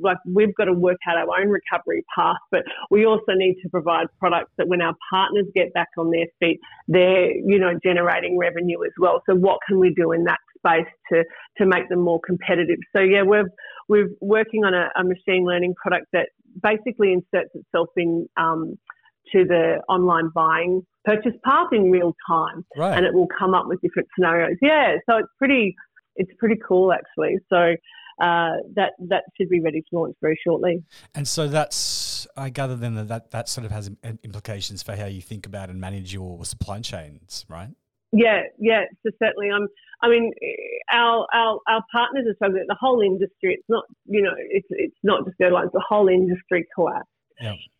[0.00, 3.68] like we've got to work out our own recovery path but we also need to
[3.68, 8.36] provide products that when our partners get back on their feet they're you know generating
[8.38, 9.22] revenue as well.
[9.26, 11.24] So what can we do in that space to
[11.58, 12.78] to make them more competitive?
[12.94, 13.48] So yeah we're
[13.88, 16.28] we're working on a, a machine learning product that
[16.62, 18.78] basically inserts itself in um,
[19.32, 22.64] to the online buying purchase path in real time.
[22.76, 22.96] Right.
[22.96, 24.56] and it will come up with different scenarios.
[24.60, 25.74] Yeah so it's pretty
[26.16, 27.36] it's pretty cool actually.
[27.48, 27.74] So
[28.20, 30.82] uh, that that should be ready to launch very shortly.
[31.14, 33.90] And so that's I gather then that that, that sort of has
[34.22, 37.70] implications for how you think about and manage your supply chains, right?
[38.12, 38.84] Yeah, yeah.
[39.02, 39.68] So certainly, I'm.
[40.02, 40.32] I mean,
[40.92, 42.64] our our our partners are struggling.
[42.66, 43.54] The whole industry.
[43.54, 43.84] It's not.
[44.06, 45.70] You know, it's it's not just airlines.
[45.72, 47.08] The whole industry collapsed.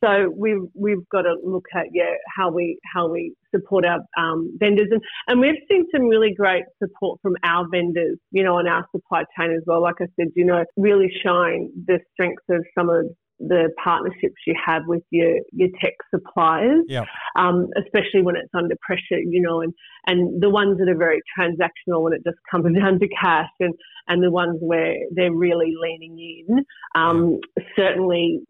[0.03, 4.57] So we've we've got to look at yeah how we how we support our um,
[4.59, 8.67] vendors and and we've seen some really great support from our vendors you know on
[8.67, 9.83] our supply chain as well.
[9.83, 13.07] Like I said, you know, really showing the strengths of some of
[13.41, 17.05] the partnerships you have with your your tech suppliers, yeah.
[17.37, 19.73] um, especially when it's under pressure, you know, and
[20.07, 23.75] and the ones that are very transactional when it just comes down to cash, and
[24.09, 26.65] and the ones where they're really leaning in.
[26.95, 27.65] Um, yeah.
[27.77, 28.41] Certainly,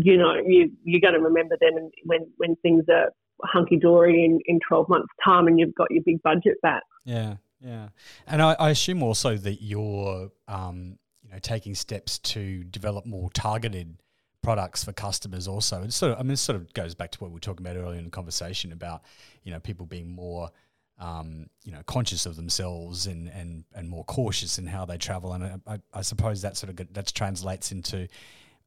[0.00, 3.10] you know, you you got to remember them when when things are
[3.44, 6.82] hunky dory in in twelve months' time, and you've got your big budget back.
[7.04, 7.36] Yeah.
[7.64, 7.90] Yeah,
[8.26, 10.98] and I, I assume also that your um,
[11.32, 13.96] know, taking steps to develop more targeted
[14.42, 15.82] products for customers also.
[15.82, 17.64] It sort of, I mean, it sort of goes back to what we were talking
[17.64, 19.02] about earlier in the conversation about,
[19.44, 20.50] you know, people being more,
[20.98, 25.32] um, you know, conscious of themselves and, and, and more cautious in how they travel.
[25.32, 28.08] And I, I suppose that sort of, that translates into,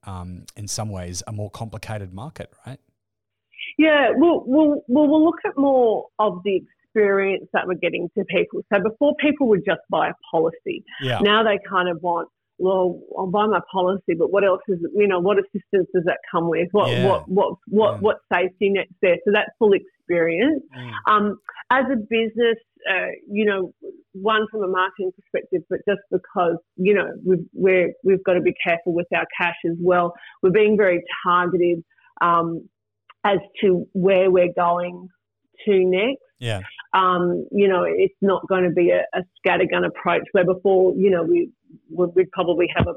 [0.06, 2.80] um, in some ways, a more complicated market, right?
[3.78, 8.24] Yeah, we'll, we'll, we'll, we'll look at more of the experience that we're getting to
[8.26, 8.62] people.
[8.74, 11.20] So before people would just buy a policy, yeah.
[11.22, 15.08] now they kind of want well, I'll buy my policy, but what else is you
[15.08, 16.70] know what assistance does that come with?
[16.72, 17.06] What yeah.
[17.08, 18.00] what what what yeah.
[18.00, 19.18] what safety nets there?
[19.26, 20.64] So that's full experience.
[20.78, 20.92] Mm.
[21.08, 21.38] Um,
[21.72, 22.58] as a business,
[22.90, 23.74] uh, you know,
[24.14, 28.42] one from a marketing perspective, but just because you know we've we're, we've got to
[28.42, 30.14] be careful with our cash as well.
[30.42, 31.84] We're being very targeted
[32.22, 32.70] um,
[33.26, 35.10] as to where we're going
[35.66, 36.22] to next.
[36.40, 36.62] Yeah.
[36.94, 41.10] Um, you know, it's not going to be a, a scattergun approach where before, you
[41.10, 41.50] know, we
[41.90, 42.94] we'd probably have a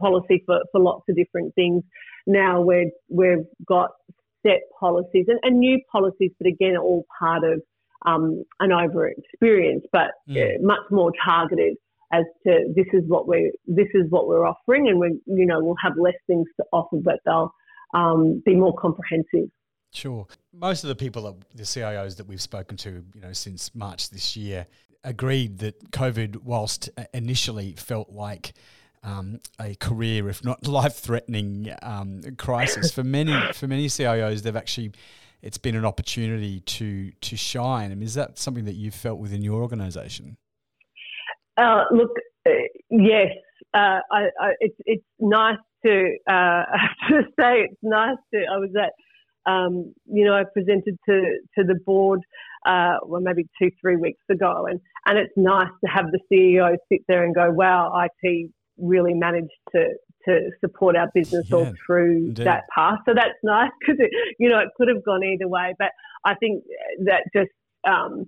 [0.00, 1.82] policy for, for lots of different things.
[2.26, 3.90] Now we're, we've got
[4.46, 7.60] set policies and, and new policies, but again, all part of
[8.06, 10.36] um, an over experience, but mm.
[10.36, 11.76] uh, much more targeted
[12.12, 15.58] as to this is what we're this is what we're offering, and we you know
[15.62, 17.52] we'll have less things to offer, but they'll
[17.94, 19.50] um, be more comprehensive.
[19.94, 20.26] Sure.
[20.52, 24.10] Most of the people that the CIOs that we've spoken to, you know, since March
[24.10, 24.66] this year,
[25.04, 28.54] agreed that COVID, whilst initially felt like
[29.04, 34.92] um, a career, if not life-threatening um, crisis for many for many CIOs, they've actually
[35.42, 37.92] it's been an opportunity to to shine.
[37.92, 40.36] I mean, is that something that you've felt within your organisation?
[41.56, 42.10] Uh, look,
[42.46, 42.50] uh,
[42.90, 43.28] yes,
[43.74, 46.64] uh, I, I, it's it's nice to uh,
[47.10, 48.40] to say it's nice to.
[48.40, 48.92] I was at
[49.46, 52.20] um, you know, I presented to, to the board,
[52.66, 54.66] uh, well, maybe two, three weeks ago.
[54.68, 59.14] And, and it's nice to have the CEO sit there and go, wow, IT really
[59.14, 59.88] managed to,
[60.26, 62.46] to support our business yeah, all through indeed.
[62.46, 62.98] that path.
[63.06, 64.00] So that's nice because,
[64.38, 65.74] you know, it could have gone either way.
[65.78, 65.90] But
[66.24, 66.64] I think
[67.04, 67.50] that just,
[67.86, 68.24] um,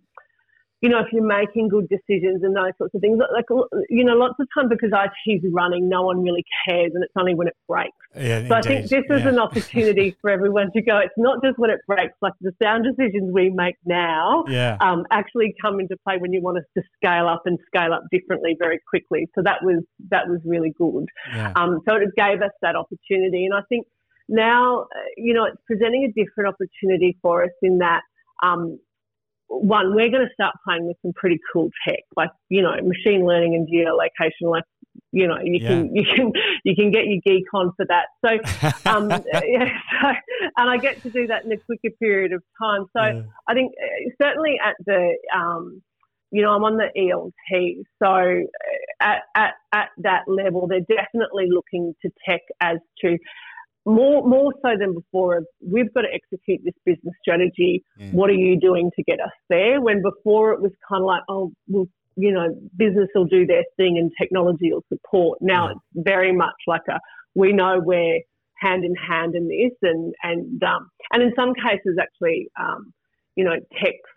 [0.87, 3.47] you know, if you're making good decisions and those sorts of things, like,
[3.91, 7.35] you know, lots of time because IT's running, no one really cares and it's only
[7.35, 7.91] when it breaks.
[8.17, 9.29] Yeah, so I think this is yeah.
[9.29, 12.85] an opportunity for everyone to go, it's not just when it breaks, like the sound
[12.85, 14.77] decisions we make now yeah.
[14.81, 18.05] um, actually come into play when you want us to scale up and scale up
[18.13, 19.27] differently very quickly.
[19.35, 21.07] So that was, that was really good.
[21.35, 21.53] Yeah.
[21.57, 23.45] Um, so it gave us that opportunity.
[23.45, 23.89] And I think
[24.29, 24.87] now, uh,
[25.17, 28.03] you know, it's presenting a different opportunity for us in that,
[28.41, 28.79] um,
[29.49, 33.27] one, we're going to start playing with some pretty cool tech, like you know, machine
[33.27, 34.51] learning and geolocation.
[34.51, 34.65] Like
[35.13, 35.69] you know, you yeah.
[35.69, 36.33] can you can
[36.65, 38.07] you can get your geek on for that.
[38.25, 39.11] So, um,
[39.45, 39.69] yeah,
[40.03, 40.09] so,
[40.57, 42.87] and I get to do that in a quicker period of time.
[42.97, 43.23] So, yeah.
[43.49, 45.83] I think uh, certainly at the um,
[46.33, 51.47] you know, I'm on the ELT, so uh, at, at, at that level, they're definitely
[51.49, 53.17] looking to tech as to
[53.87, 58.11] more more so than before we've got to execute this business strategy yeah.
[58.11, 61.23] what are you doing to get us there when before it was kind of like
[61.29, 65.73] oh well you know business will do their thing and technology will support now yeah.
[65.73, 66.99] it's very much like a
[67.35, 68.21] we know we're
[68.59, 72.93] hand in hand in this and and um, and in some cases actually um,
[73.37, 74.11] you know tech's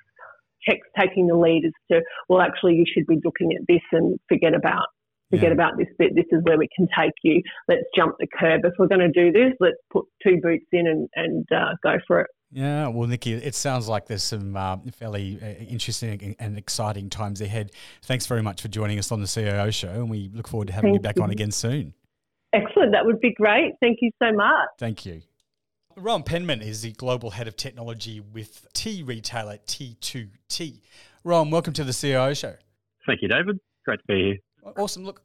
[0.68, 4.18] tech's taking the lead as to well actually you should be looking at this and
[4.28, 4.88] forget about
[5.30, 5.54] forget yeah.
[5.54, 6.16] about this bit.
[6.16, 7.42] This is where we can take you.
[7.68, 8.62] Let's jump the curb.
[8.64, 11.98] If we're going to do this, let's put two boots in and, and uh, go
[12.08, 12.28] for it.
[12.52, 17.42] Yeah, well, Nicki, it sounds like there's some uh, fairly uh, interesting and exciting times
[17.42, 17.72] ahead.
[18.02, 20.74] Thanks very much for joining us on the CIO show, and we look forward to
[20.74, 21.24] having Thank you back you.
[21.24, 21.94] on again soon.
[22.52, 22.92] Excellent.
[22.94, 23.74] That would be great.
[23.80, 24.70] Thank you so much.
[24.80, 25.22] Thank you.
[25.96, 30.82] Rohan Penman is the global head of technology with tea retailer T2T.
[31.24, 32.56] Rohan, welcome to the CIO show.
[33.06, 33.60] Thank you, David.
[33.86, 34.38] Great to be here.
[34.78, 35.06] Awesome.
[35.06, 35.22] Look,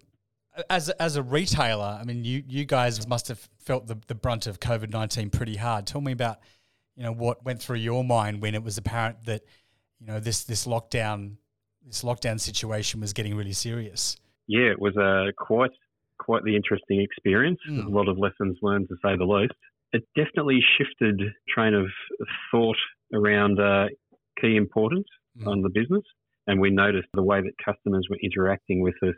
[0.70, 4.46] as as a retailer, I mean, you you guys must have felt the, the brunt
[4.46, 5.86] of COVID nineteen pretty hard.
[5.86, 6.38] Tell me about,
[6.96, 9.42] you know, what went through your mind when it was apparent that,
[9.98, 11.36] you know, this this lockdown
[11.84, 14.16] this lockdown situation was getting really serious.
[14.46, 15.72] Yeah, it was a quite
[16.18, 17.58] quite the interesting experience.
[17.68, 17.86] Mm.
[17.86, 19.52] A lot of lessons learned, to say the least.
[19.92, 21.86] It definitely shifted train of
[22.50, 22.76] thought
[23.12, 23.86] around uh,
[24.40, 25.06] key importance
[25.38, 25.46] mm.
[25.46, 26.04] on the business
[26.46, 29.14] and we noticed the way that customers were interacting with us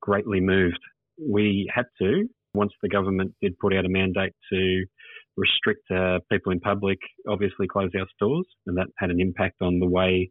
[0.00, 0.80] greatly moved.
[1.18, 4.84] We had to, once the government did put out a mandate to
[5.36, 9.78] restrict uh, people in public, obviously close our stores, and that had an impact on
[9.78, 10.30] the way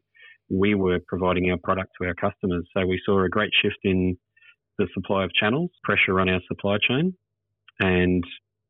[0.49, 2.67] we were providing our product to our customers.
[2.75, 4.17] So we saw a great shift in
[4.77, 7.13] the supply of channels, pressure on our supply chain,
[7.79, 8.23] and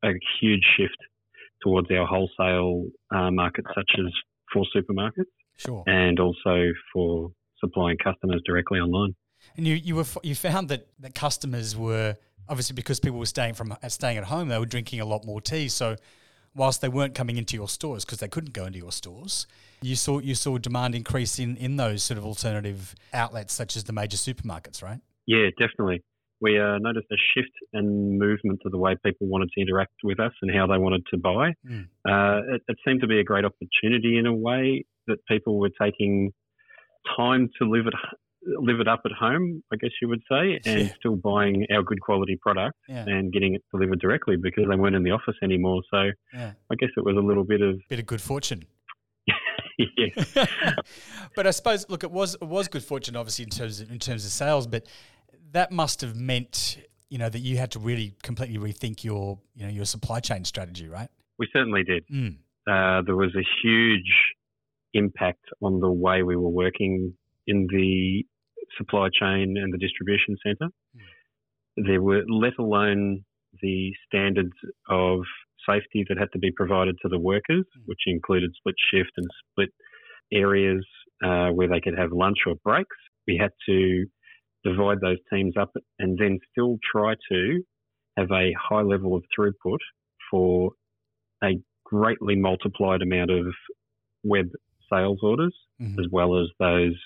[0.03, 0.11] a
[0.41, 0.97] huge shift
[1.63, 4.11] towards our wholesale uh, markets, such as
[4.51, 9.15] for supermarkets, sure, and also for supplying customers directly online.
[9.57, 13.53] And you you were you found that that customers were obviously because people were staying
[13.53, 15.69] from staying at home, they were drinking a lot more tea.
[15.69, 15.95] So
[16.55, 19.47] whilst they weren't coming into your stores because they couldn't go into your stores,
[19.81, 23.83] you saw you saw demand increase in in those sort of alternative outlets such as
[23.85, 24.99] the major supermarkets, right?
[25.25, 26.03] Yeah, definitely.
[26.41, 30.21] We uh, noticed a shift and movement to the way people wanted to interact with
[30.21, 31.53] us and how they wanted to buy.
[31.67, 31.87] Mm.
[32.07, 35.71] Uh, it, it seemed to be a great opportunity in a way that people were
[35.81, 36.31] taking
[37.17, 37.93] time to live it
[38.45, 40.93] live it up at home, I guess you would say, and yeah.
[40.97, 43.03] still buying our good quality product yeah.
[43.05, 45.81] and getting it delivered directly because they weren't in the office anymore.
[45.91, 46.53] So yeah.
[46.71, 48.63] I guess it was a little bit of bit of good fortune.
[49.97, 50.45] yeah.
[51.35, 53.99] but I suppose look, it was it was good fortune, obviously in terms of, in
[53.99, 54.85] terms of sales, but
[55.51, 56.77] that must have meant
[57.09, 60.45] you know that you had to really completely rethink your you know your supply chain
[60.45, 61.09] strategy, right?
[61.37, 62.05] We certainly did.
[62.07, 62.37] Mm.
[62.67, 64.35] Uh, there was a huge
[64.93, 67.13] impact on the way we were working
[67.47, 68.23] in the
[68.77, 70.71] supply chain and the distribution centre.
[70.95, 71.87] Mm.
[71.87, 73.23] There were, let alone
[73.61, 74.53] the standards
[74.89, 75.21] of
[75.67, 77.81] safety that had to be provided to the workers, mm.
[77.85, 79.69] which included split shift and split
[80.31, 80.85] areas
[81.23, 82.95] uh, where they could have lunch or breaks.
[83.27, 84.05] We had to
[84.63, 87.61] divide those teams up and then still try to
[88.17, 89.77] have a high level of throughput
[90.29, 90.71] for
[91.43, 91.51] a
[91.85, 93.45] greatly multiplied amount of
[94.23, 94.49] web
[94.91, 95.99] sales orders mm-hmm.
[95.99, 96.97] as well as those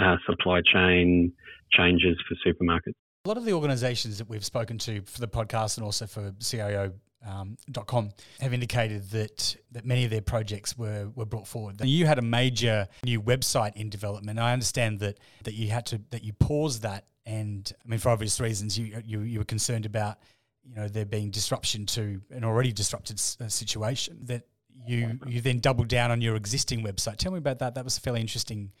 [0.00, 1.32] uh, supply chain
[1.72, 2.94] changes for supermarkets.
[3.24, 6.32] A lot of the organisations that we've spoken to for the podcast and also for
[6.40, 6.92] CIO
[7.26, 7.56] um,
[7.86, 8.10] .com
[8.40, 11.80] have indicated that that many of their projects were were brought forward.
[11.84, 14.38] You had a major new website in development.
[14.38, 18.10] I understand that that you had to that you paused that, and I mean for
[18.10, 20.18] obvious reasons, you you, you were concerned about
[20.62, 24.18] you know there being disruption to an already disrupted uh, situation.
[24.22, 24.44] That
[24.88, 27.16] you you then doubled down on your existing website.
[27.16, 27.74] Tell me about that.
[27.74, 28.72] That was a fairly interesting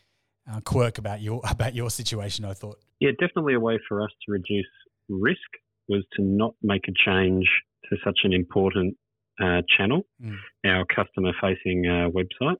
[0.50, 2.44] uh, quirk about your about your situation.
[2.44, 2.78] I thought.
[3.00, 4.66] Yeah, definitely a way for us to reduce
[5.08, 5.48] risk
[5.88, 7.46] was to not make a change
[7.90, 8.96] to such an important
[9.42, 10.36] uh, channel, mm.
[10.66, 12.56] our customer facing uh, website.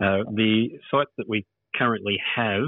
[0.00, 2.64] Uh, the site that we currently have,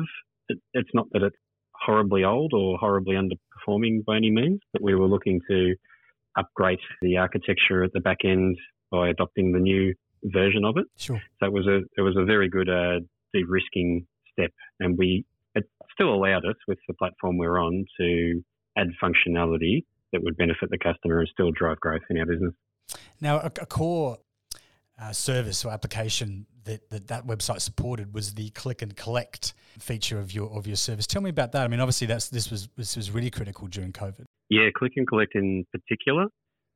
[0.49, 1.37] it, it's not that it's
[1.75, 5.75] horribly old or horribly underperforming by any means, but we were looking to
[6.37, 8.57] upgrade the architecture at the back end
[8.91, 9.95] by adopting the new
[10.25, 10.87] version of it.
[10.97, 11.21] Sure.
[11.41, 13.01] So it was a it was a very good uh,
[13.33, 14.51] de-risking step,
[14.81, 18.43] and we it still allowed us with the platform we're on to
[18.77, 22.55] add functionality that would benefit the customer and still drive growth in our business.
[23.21, 24.19] Now, a, a core
[25.01, 30.19] uh, service or application that, that that website supported was the click and collect feature
[30.19, 31.07] of your of your service.
[31.07, 31.65] Tell me about that.
[31.65, 34.25] I mean, obviously that's this was this was really critical during COVID.
[34.51, 36.27] Yeah, click and collect in particular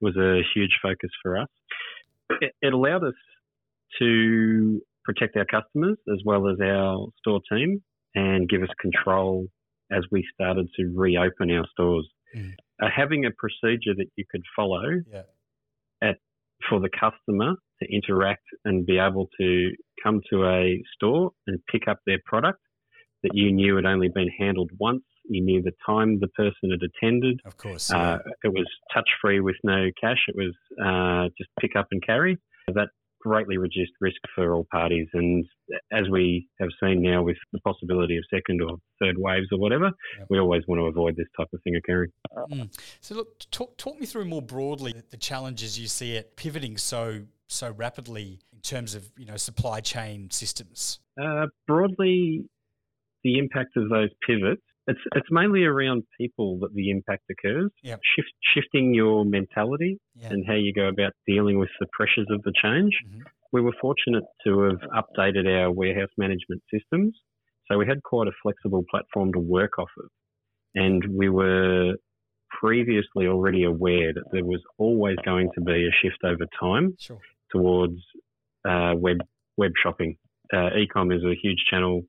[0.01, 1.49] was a huge focus for us.
[2.41, 3.15] It, it allowed us
[3.99, 7.83] to protect our customers as well as our store team
[8.15, 9.47] and give us control
[9.91, 12.09] as we started to reopen our stores.
[12.37, 12.55] Mm.
[12.83, 15.23] Uh, having a procedure that you could follow yeah.
[16.03, 16.17] at
[16.69, 19.71] for the customer to interact and be able to
[20.03, 22.61] come to a store and pick up their product
[23.23, 25.03] that you knew had only been handled once.
[25.29, 27.41] You knew the time the person had attended.
[27.45, 27.91] Of course.
[27.91, 30.19] Uh, it was touch free with no cash.
[30.27, 32.39] It was uh, just pick up and carry.
[32.75, 32.89] That
[33.23, 35.09] greatly reduced risk for all parties.
[35.15, 35.45] And
[35.93, 39.91] as we have seen now with the possibility of second or third waves or whatever,
[40.29, 42.11] we always want to avoid this type of thing occurring.
[42.51, 42.77] Mm.
[43.01, 47.23] So, look, talk, talk me through more broadly the challenges you see it pivoting so
[47.49, 51.01] so rapidly in terms of you know supply chain systems.
[51.21, 52.45] Uh, broadly,
[53.25, 57.71] the impact of those pivots it's it's mainly around people that the impact occurs.
[57.83, 58.01] Yep.
[58.17, 59.99] Shift, shifting your mentality
[60.31, 62.93] and how you go about dealing with the pressures of the change.
[63.07, 63.21] Mm-hmm.
[63.53, 67.15] We were fortunate to have updated our warehouse management systems,
[67.71, 70.09] so we had quite a flexible platform to work off of,
[70.75, 71.95] and we were
[72.61, 77.19] previously already aware that there was always going to be a shift over time sure.
[77.51, 77.99] towards
[78.69, 79.19] uh, web
[79.57, 80.17] web shopping.
[80.53, 82.03] Uh, ecom is a huge channel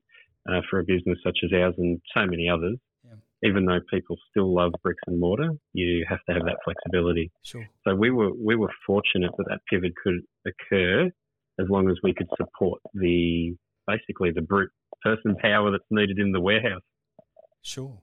[0.50, 2.78] uh, for a business such as ours and so many others.
[3.04, 3.48] Yeah.
[3.48, 7.30] Even though people still love bricks and mortar, you have to have that flexibility.
[7.42, 7.66] Sure.
[7.86, 11.10] So we were we were fortunate that that pivot could occur
[11.60, 13.54] as long as we could support the
[13.86, 14.70] basically the brute
[15.02, 16.82] person power that's needed in the warehouse.
[17.62, 17.98] Sure.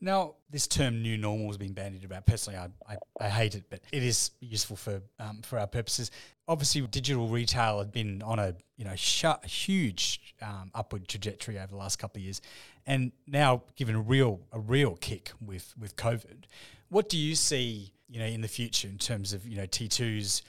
[0.00, 2.26] Now, this term "new normal" has been bandied about.
[2.26, 6.10] Personally, I, I, I hate it, but it is useful for um, for our purposes.
[6.46, 11.68] Obviously, digital retail had been on a you know sh- huge um, upward trajectory over
[11.68, 12.40] the last couple of years,
[12.86, 16.44] and now given a real a real kick with with COVID.
[16.88, 20.42] What do you see you know in the future in terms of you know T2's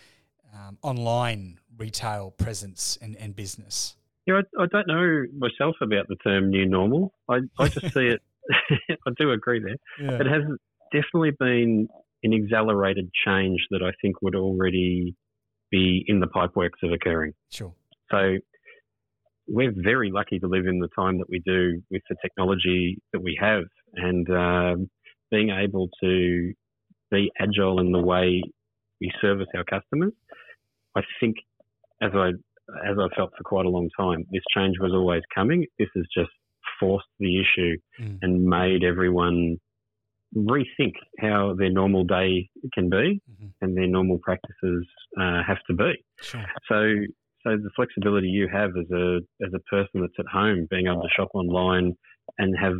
[0.53, 3.95] um, online retail presence and, and business?
[4.25, 7.13] Yeah, I, I, don't know myself about the term new normal.
[7.29, 8.21] I, I just see it
[8.89, 9.77] I do agree there.
[9.99, 10.19] Yeah.
[10.19, 10.43] It has
[10.91, 11.87] definitely been
[12.23, 15.15] an accelerated change that I think would already
[15.71, 17.33] be in the pipeworks of occurring.
[17.51, 17.73] Sure.
[18.11, 18.37] So
[19.47, 23.21] we're very lucky to live in the time that we do with the technology that
[23.21, 24.89] we have and um,
[25.31, 26.53] being able to
[27.11, 28.41] be agile in the way
[28.99, 30.13] we service our customers.
[30.95, 31.35] I think,
[32.01, 32.29] as I
[32.89, 35.65] as I felt for quite a long time, this change was always coming.
[35.77, 36.31] This is just
[36.79, 38.17] forced the issue mm.
[38.21, 39.57] and made everyone
[40.35, 43.47] rethink how their normal day can be mm-hmm.
[43.61, 44.85] and their normal practices
[45.19, 45.93] uh, have to be.
[46.21, 46.45] Sure.
[46.67, 46.93] So,
[47.43, 51.01] so the flexibility you have as a as a person that's at home, being able
[51.01, 51.95] to shop online
[52.37, 52.77] and have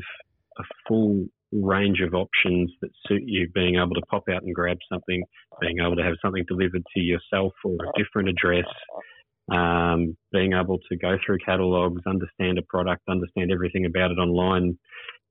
[0.58, 4.78] a full range of options that suit you, being able to pop out and grab
[4.92, 5.24] something,
[5.62, 8.66] being able to have something delivered to yourself or a different address,
[9.52, 14.78] um, being able to go through catalogs, understand a product, understand everything about it online,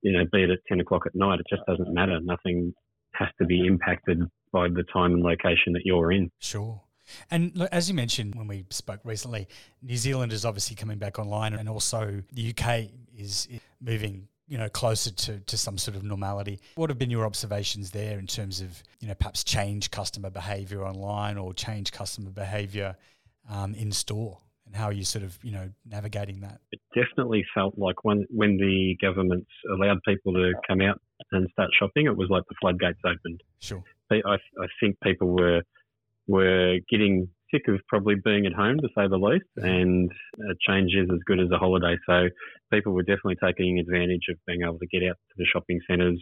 [0.02, 2.20] you know, be it at 10 o'clock at night, it just doesn't matter.
[2.20, 2.74] Nothing
[3.14, 4.20] has to be impacted
[4.52, 6.30] by the time and location that you're in.
[6.38, 6.80] Sure.
[7.30, 9.48] And look, as you mentioned when we spoke recently,
[9.82, 13.48] New Zealand is obviously coming back online, and also the UK is
[13.80, 16.60] moving, you know, closer to, to some sort of normality.
[16.76, 20.84] What have been your observations there in terms of, you know, perhaps change customer behaviour
[20.84, 22.96] online or change customer behaviour
[23.50, 26.60] um, in store and how are you sort of you know navigating that?
[26.72, 31.00] It definitely felt like when when the governments allowed people to come out
[31.32, 33.42] and start shopping, it was like the floodgates opened.
[33.60, 35.62] Sure, I, I think people were
[36.26, 40.92] were getting sick of probably being at home to say the least, and a change
[40.94, 41.96] is as good as a holiday.
[42.06, 42.28] So
[42.72, 46.20] people were definitely taking advantage of being able to get out to the shopping centres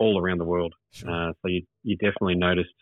[0.00, 0.74] all around the world.
[0.90, 1.10] Sure.
[1.10, 2.74] Uh, so you, you definitely noticed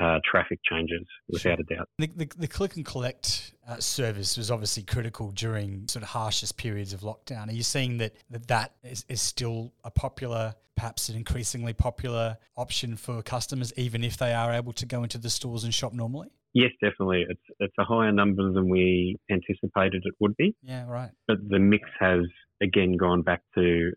[0.00, 1.88] uh, traffic changes without a doubt.
[1.98, 6.56] The, the, the click and collect uh, service was obviously critical during sort of harshest
[6.56, 7.48] periods of lockdown.
[7.48, 12.36] Are you seeing that that, that is, is still a popular, perhaps an increasingly popular
[12.56, 15.92] option for customers, even if they are able to go into the stores and shop
[15.92, 16.28] normally?
[16.52, 17.26] Yes, definitely.
[17.28, 20.56] It's it's a higher number than we anticipated it would be.
[20.62, 21.10] Yeah, right.
[21.28, 22.22] But the mix has
[22.60, 23.92] again gone back to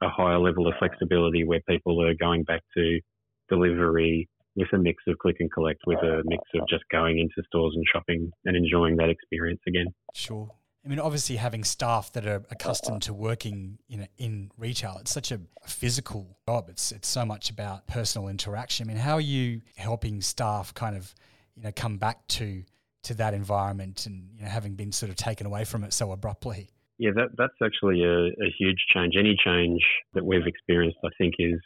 [0.00, 3.00] a higher level of flexibility where people are going back to
[3.48, 4.28] delivery,
[4.58, 7.74] with a mix of click and collect, with a mix of just going into stores
[7.74, 9.86] and shopping and enjoying that experience again.
[10.14, 10.50] Sure.
[10.84, 15.32] I mean, obviously, having staff that are accustomed to working in in retail, it's such
[15.32, 16.68] a physical job.
[16.70, 18.86] It's it's so much about personal interaction.
[18.86, 21.14] I mean, how are you helping staff kind of,
[21.56, 22.62] you know, come back to
[23.02, 26.12] to that environment and you know, having been sort of taken away from it so
[26.12, 26.70] abruptly?
[26.98, 29.14] Yeah, that, that's actually a, a huge change.
[29.16, 29.80] Any change
[30.14, 31.60] that we've experienced, I think, is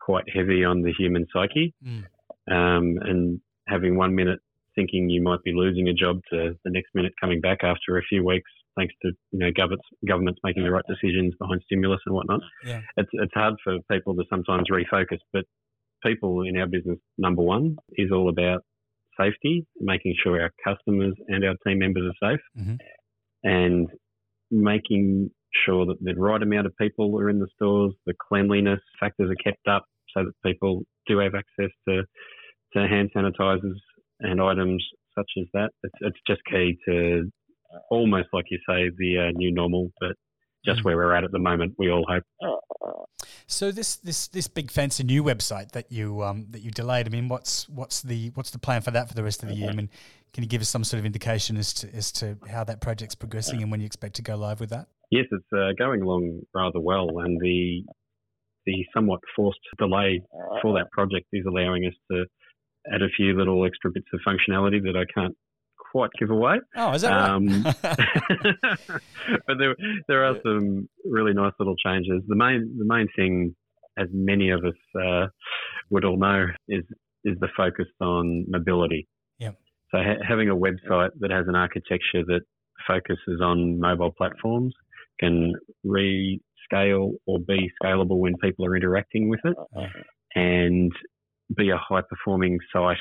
[0.00, 1.74] quite heavy on the human psyche.
[1.84, 2.04] Mm.
[2.50, 4.40] Um, and having one minute
[4.74, 8.02] thinking you might be losing a job to the next minute coming back after a
[8.02, 12.14] few weeks, thanks to you know governments governments making the right decisions behind stimulus and
[12.14, 12.40] whatnot.
[12.64, 12.80] Yeah.
[12.96, 15.44] It's it's hard for people to sometimes refocus, but
[16.04, 18.62] people in our business, number one, is all about
[19.20, 22.74] safety, making sure our customers and our team members are safe, mm-hmm.
[23.44, 23.88] and
[24.50, 25.30] making
[25.64, 29.42] sure that the right amount of people are in the stores, the cleanliness factors are
[29.42, 29.84] kept up
[30.16, 32.02] so that people do have access to,
[32.74, 33.78] to hand sanitizers
[34.20, 34.84] and items
[35.16, 35.70] such as that.
[35.82, 37.30] It's, it's just key to
[37.90, 40.12] almost like you say the uh, new normal, but
[40.64, 40.84] just mm.
[40.84, 41.74] where we're at at the moment.
[41.78, 42.24] We all hope.
[43.46, 47.06] So this this this big fancy new website that you um, that you delayed.
[47.06, 49.54] I mean, what's what's the what's the plan for that for the rest of the
[49.54, 49.68] year?
[49.68, 49.90] I mean,
[50.32, 53.14] can you give us some sort of indication as to as to how that project's
[53.14, 54.88] progressing and when you expect to go live with that?
[55.12, 57.84] Yes, it's uh, going along rather well, and the
[58.64, 60.22] the somewhat forced delay
[60.62, 62.24] for that project is allowing us to
[62.90, 65.36] add a few little extra bits of functionality that I can't
[65.76, 66.60] quite give away.
[66.76, 67.76] Oh, is that um, right?
[69.46, 69.76] but there
[70.08, 72.22] there are some really nice little changes.
[72.26, 73.54] The main the main thing,
[73.98, 75.26] as many of us uh,
[75.90, 76.84] would all know, is
[77.22, 79.06] is the focus on mobility.
[79.38, 79.50] Yeah.
[79.90, 82.40] So ha- having a website that has an architecture that
[82.86, 84.74] focuses on mobile platforms
[85.20, 85.54] can
[85.86, 89.86] rescale or be scalable when people are interacting with it, uh-huh.
[90.34, 90.92] and
[91.56, 92.96] be a high performing site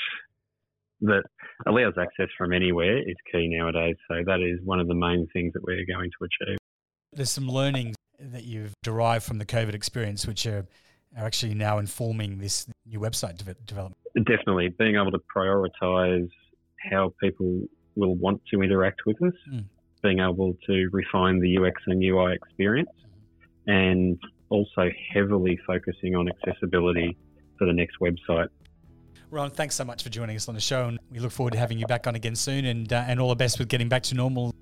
[1.02, 1.24] that
[1.68, 3.96] allows access from anywhere is key nowadays.
[4.08, 6.58] So that is one of the main things that we're going to achieve.
[7.14, 10.66] There's some learnings that you've derived from the COVID experience, which are,
[11.18, 13.98] are actually now informing this new website de- development.
[14.16, 16.30] Definitely, being able to prioritise
[16.92, 17.64] how people
[17.96, 19.66] will want to interact with us, mm.
[20.02, 22.90] Being able to refine the UX and UI experience,
[23.68, 27.18] and also heavily focusing on accessibility
[27.58, 28.50] for the next website
[29.32, 31.58] Ron, thanks so much for joining us on the show, and we look forward to
[31.58, 32.66] having you back on again soon.
[32.66, 34.54] And uh, and all the best with getting back to normal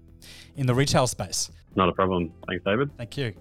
[0.55, 1.49] in the retail space.
[1.75, 2.31] Not a problem.
[2.47, 2.95] Thanks, David.
[2.95, 3.33] Thank you.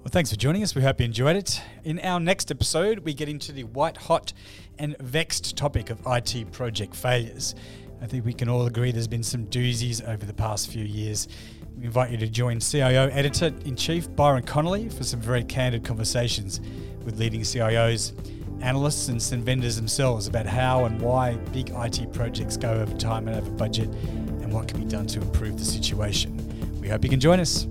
[0.00, 0.74] Well, thanks for joining us.
[0.74, 1.62] We hope you enjoyed it.
[1.84, 4.34] In our next episode, we get into the white hot
[4.78, 7.54] and vexed topic of IT project failures.
[8.00, 11.28] I think we can all agree there's been some doozies over the past few years.
[11.76, 15.84] We invite you to join CIO Editor in Chief Byron Connolly for some very candid
[15.84, 16.60] conversations
[17.04, 18.12] with leading CIOs,
[18.62, 23.28] analysts, and some vendors themselves about how and why big IT projects go over time
[23.28, 26.36] and over budget and what can be done to improve the situation.
[26.80, 27.66] We hope you can join us.